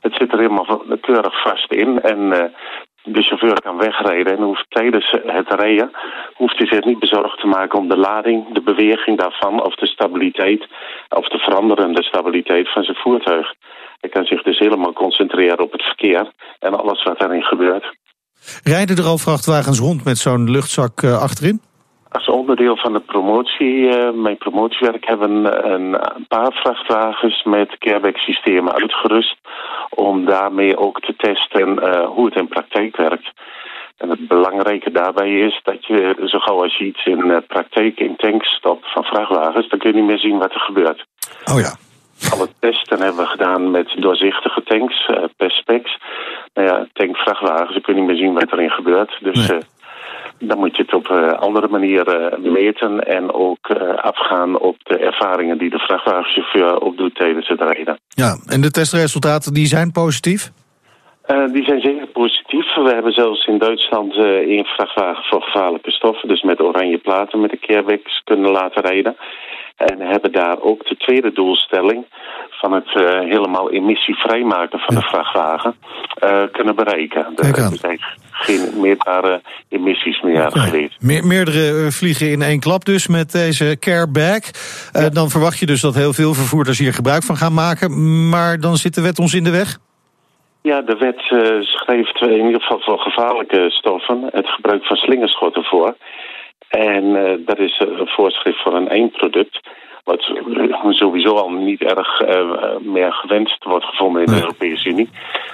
Het 0.01 0.15
zit 0.15 0.33
er 0.33 0.39
helemaal 0.39 0.83
keurig 1.01 1.43
vast 1.43 1.73
in. 1.73 2.01
En 2.01 2.53
de 3.03 3.23
chauffeur 3.23 3.61
kan 3.61 3.77
wegrijden 3.77 4.37
en 4.37 4.43
hoeft 4.43 4.67
tijdens 4.69 5.11
het 5.11 5.55
rijden 5.55 5.91
hoeft 6.35 6.59
hij 6.59 6.67
zich 6.67 6.85
niet 6.85 6.99
bezorgd 6.99 7.41
te 7.41 7.47
maken 7.47 7.79
om 7.79 7.89
de 7.89 7.97
lading, 7.97 8.55
de 8.55 8.63
beweging 8.63 9.19
daarvan 9.19 9.65
of 9.65 9.75
de 9.75 9.87
stabiliteit 9.87 10.67
of 11.09 11.29
de 11.29 11.39
veranderende 11.39 12.03
stabiliteit 12.03 12.73
van 12.73 12.83
zijn 12.83 12.97
voertuig. 12.97 13.55
Hij 14.01 14.11
kan 14.11 14.25
zich 14.25 14.43
dus 14.43 14.59
helemaal 14.59 14.93
concentreren 14.93 15.65
op 15.65 15.73
het 15.73 15.83
verkeer 15.83 16.33
en 16.59 16.81
alles 16.81 17.03
wat 17.03 17.19
daarin 17.19 17.43
gebeurt. 17.43 17.97
Rijden 18.65 18.97
er 18.97 19.05
al 19.05 19.19
vrachtwagens 19.19 19.79
rond 19.79 20.05
met 20.05 20.19
zo'n 20.19 20.51
luchtzak 20.51 21.03
uh, 21.03 21.23
achterin? 21.23 21.61
Als 22.11 22.29
onderdeel 22.29 22.77
van 22.77 22.93
de 22.93 23.01
promotie, 23.01 23.75
uh, 23.75 24.11
mijn 24.11 24.37
promotiewerk, 24.37 25.07
hebben 25.07 25.43
we 25.43 25.63
een, 25.65 26.15
een 26.17 26.27
paar 26.29 26.53
vrachtwagens 26.53 27.43
met 27.45 27.79
careback-systemen 27.79 28.73
uitgerust. 28.73 29.37
Om 29.91 30.25
daarmee 30.25 30.77
ook 30.77 31.01
te 31.01 31.15
testen 31.17 31.69
uh, 31.69 32.07
hoe 32.07 32.25
het 32.25 32.35
in 32.35 32.49
praktijk 32.49 32.97
werkt. 32.97 33.31
En 33.97 34.09
het 34.09 34.29
belangrijke 34.29 34.91
daarbij 34.91 35.31
is 35.31 35.61
dat 35.63 35.87
je, 35.87 36.23
zo 36.25 36.39
gauw 36.39 36.63
als 36.63 36.77
je 36.77 36.85
iets 36.85 37.07
in 37.07 37.43
praktijk 37.47 38.01
in 38.01 38.17
tanks 38.17 38.55
stopt 38.55 38.93
van 38.93 39.05
vrachtwagens, 39.05 39.69
dan 39.69 39.79
kun 39.79 39.91
je 39.91 39.97
niet 39.97 40.07
meer 40.07 40.19
zien 40.19 40.39
wat 40.39 40.55
er 40.55 40.61
gebeurt. 40.61 41.05
Oh 41.53 41.61
ja. 41.61 41.77
Alle 42.33 42.49
testen 42.61 43.01
hebben 43.01 43.23
we 43.23 43.31
gedaan 43.31 43.71
met 43.71 43.95
doorzichtige 43.99 44.63
tanks, 44.63 45.11
perspex. 45.37 45.99
Nou 46.55 46.69
ja, 46.69 46.87
tankvrachtwagens, 46.93 47.73
dan 47.73 47.81
kun 47.81 47.95
je 47.95 48.01
niet 48.01 48.09
meer 48.09 48.19
zien 48.19 48.35
wat 48.35 48.53
erin 48.53 48.71
gebeurt. 48.71 49.19
Dus 49.21 49.49
nee 49.49 49.61
dan 50.39 50.59
moet 50.59 50.77
je 50.77 50.83
het 50.83 50.95
op 50.95 51.09
uh, 51.09 51.33
andere 51.33 51.69
manieren 51.69 52.43
meten 52.53 53.01
en 53.01 53.33
ook 53.33 53.69
uh, 53.69 53.95
afgaan 53.97 54.59
op 54.59 54.77
de 54.83 54.99
ervaringen 54.99 55.59
die 55.59 55.71
de 55.71 55.79
vrachtwagenchauffeur 55.79 56.79
opdoet 56.79 57.15
tijdens 57.15 57.49
het 57.49 57.61
rijden. 57.61 57.99
Ja, 58.09 58.39
en 58.47 58.61
de 58.61 58.71
testresultaten 58.71 59.55
die 59.55 59.67
zijn 59.67 59.93
positief? 59.93 60.51
Uh, 61.29 61.53
die 61.53 61.65
zijn 61.65 61.81
zeker 61.81 62.07
positief. 62.07 62.75
We 62.75 62.91
hebben 62.95 63.13
zelfs 63.13 63.47
in 63.47 63.59
Duitsland 63.59 64.15
één 64.17 64.65
vrachtwagen 64.65 65.25
voor 65.25 65.43
gevaarlijke 65.43 65.91
stoffen, 65.91 66.29
dus 66.29 66.43
met 66.43 66.61
oranje 66.61 66.99
platen 66.99 67.41
met 67.41 67.51
de 67.51 67.59
carebags 67.59 68.23
kunnen 68.25 68.51
laten 68.51 68.83
rijden. 68.83 69.17
En 69.77 70.01
hebben 70.01 70.33
daar 70.33 70.61
ook 70.61 70.87
de 70.87 70.97
tweede 70.97 71.33
doelstelling 71.33 72.05
van 72.51 72.73
het 72.73 72.95
uh, 72.95 73.19
helemaal 73.19 73.71
emissievrij 73.71 74.43
maken 74.43 74.79
van 74.79 74.95
de 74.95 75.03
vrachtwagen 75.03 75.75
uh, 76.25 76.43
kunnen 76.53 76.75
bereiken. 76.75 77.27
Er 77.37 77.77
zijn 77.81 77.99
geen 78.31 78.81
meerbare 78.81 79.43
emissies 79.69 80.21
meer. 80.21 80.89
Meer, 80.99 81.27
meerdere 81.27 81.93
vliegen 81.93 82.31
in 82.31 82.43
één 82.43 82.61
klap 82.61 82.85
dus 82.85 83.07
met 83.07 83.33
deze 83.33 83.77
carebag. 83.81 84.41
Uh, 84.97 85.03
ja. 85.03 85.09
Dan 85.09 85.31
verwacht 85.31 85.59
je 85.59 85.67
dus 85.67 85.81
dat 85.81 85.95
heel 85.95 86.13
veel 86.13 86.35
vervoerders 86.35 86.79
hier 86.79 86.95
gebruik 86.95 87.23
van 87.23 87.37
gaan 87.37 87.55
maken. 87.55 88.29
Maar 88.29 88.61
dan 88.61 88.77
zit 88.77 88.95
de 88.95 89.01
wet 89.03 89.19
ons 89.19 89.35
in 89.35 89.45
de 89.45 89.51
weg? 89.51 89.79
Ja, 90.69 90.81
de 90.81 90.97
wet 90.97 91.31
uh, 91.31 91.63
schrijft 91.63 92.21
in 92.21 92.47
ieder 92.47 92.61
geval 92.61 92.81
voor 92.81 92.99
gevaarlijke 92.99 93.71
stoffen 93.71 94.29
het 94.33 94.49
gebruik 94.49 94.85
van 94.85 94.97
slingerschotten 94.97 95.65
voor. 95.65 95.97
En 96.69 97.05
uh, 97.05 97.33
dat 97.39 97.59
is 97.59 97.79
een 97.79 98.09
voorschrift 98.09 98.63
voor 98.63 98.75
een 98.75 98.89
eindproduct. 98.89 99.61
Wat 100.05 100.33
sowieso 100.89 101.35
al 101.35 101.51
niet 101.51 101.83
erg 101.83 102.21
uh, 102.21 102.77
meer 102.81 103.13
gewenst 103.13 103.65
wordt 103.65 103.85
gevonden 103.85 104.23
in 104.23 104.33
de 104.33 104.41
Europese 104.41 104.89
Unie. 104.89 105.09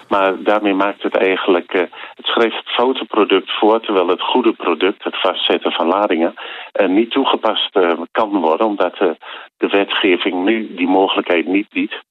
Maar 0.09 0.42
daarmee 0.42 0.74
maakt 0.74 1.03
het 1.03 1.16
eigenlijk. 1.16 1.72
Het 2.14 2.27
schrijft 2.27 2.57
het 2.57 2.68
foute 2.68 3.05
product 3.05 3.50
voor, 3.59 3.81
terwijl 3.81 4.09
het 4.09 4.22
goede 4.22 4.53
product, 4.53 5.05
het 5.05 5.20
vastzetten 5.20 5.72
van 5.72 5.87
ladingen, 5.87 6.35
niet 6.87 7.11
toegepast 7.11 7.79
kan 8.11 8.40
worden, 8.40 8.66
omdat 8.66 8.96
de 9.57 9.68
wetgeving 9.68 10.44
nu 10.44 10.74
die 10.74 10.88
mogelijkheid 10.88 11.46
niet 11.46 11.68
biedt. 11.68 12.03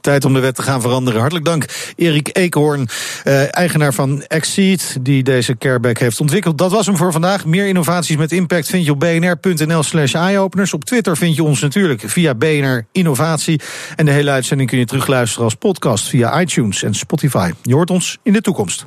Tijd 0.00 0.24
om 0.24 0.34
de 0.34 0.40
wet 0.40 0.54
te 0.54 0.62
gaan 0.62 0.80
veranderen. 0.80 1.20
Hartelijk 1.20 1.46
dank, 1.46 1.64
Erik 1.96 2.30
Eekhoorn, 2.32 2.88
eh, 3.24 3.56
eigenaar 3.56 3.94
van 3.94 4.22
Exceed, 4.22 4.96
die 5.00 5.22
deze 5.22 5.58
careback 5.58 5.98
heeft 5.98 6.20
ontwikkeld. 6.20 6.58
Dat 6.58 6.70
was 6.70 6.86
hem 6.86 6.96
voor 6.96 7.12
vandaag. 7.12 7.44
Meer 7.44 7.66
innovaties 7.66 8.16
met 8.16 8.32
impact 8.32 8.68
vind 8.68 8.84
je 8.84 8.90
op 8.90 9.00
bnr.nl 9.00 9.82
slash 9.82 10.14
eyeopeners. 10.14 10.72
Op 10.72 10.84
Twitter 10.84 11.16
vind 11.16 11.36
je 11.36 11.42
ons 11.42 11.60
natuurlijk 11.60 12.02
via 12.06 12.34
BNR 12.34 12.86
Innovatie. 12.92 13.60
En 13.96 14.04
de 14.04 14.12
hele 14.12 14.30
uitzending 14.30 14.68
kun 14.68 14.78
je 14.78 14.84
terugluisteren 14.84 15.44
als 15.44 15.54
podcast 15.54 16.08
via 16.08 16.40
iTunes 16.40 16.82
en 16.82 16.94
Spotify. 16.94 17.52
Je 17.62 17.74
hoort 17.74 17.90
ons 17.90 18.18
in 18.22 18.32
de 18.32 18.40
toekomst. 18.40 18.84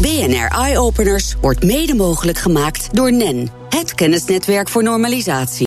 BNR 0.00 0.48
Eyeopeners 0.48 1.34
wordt 1.40 1.64
mede 1.64 1.94
mogelijk 1.94 2.38
gemaakt 2.38 2.94
door 2.94 3.12
NEN, 3.12 3.50
het 3.68 3.94
kennisnetwerk 3.94 4.68
voor 4.68 4.82
normalisatie. 4.82 5.66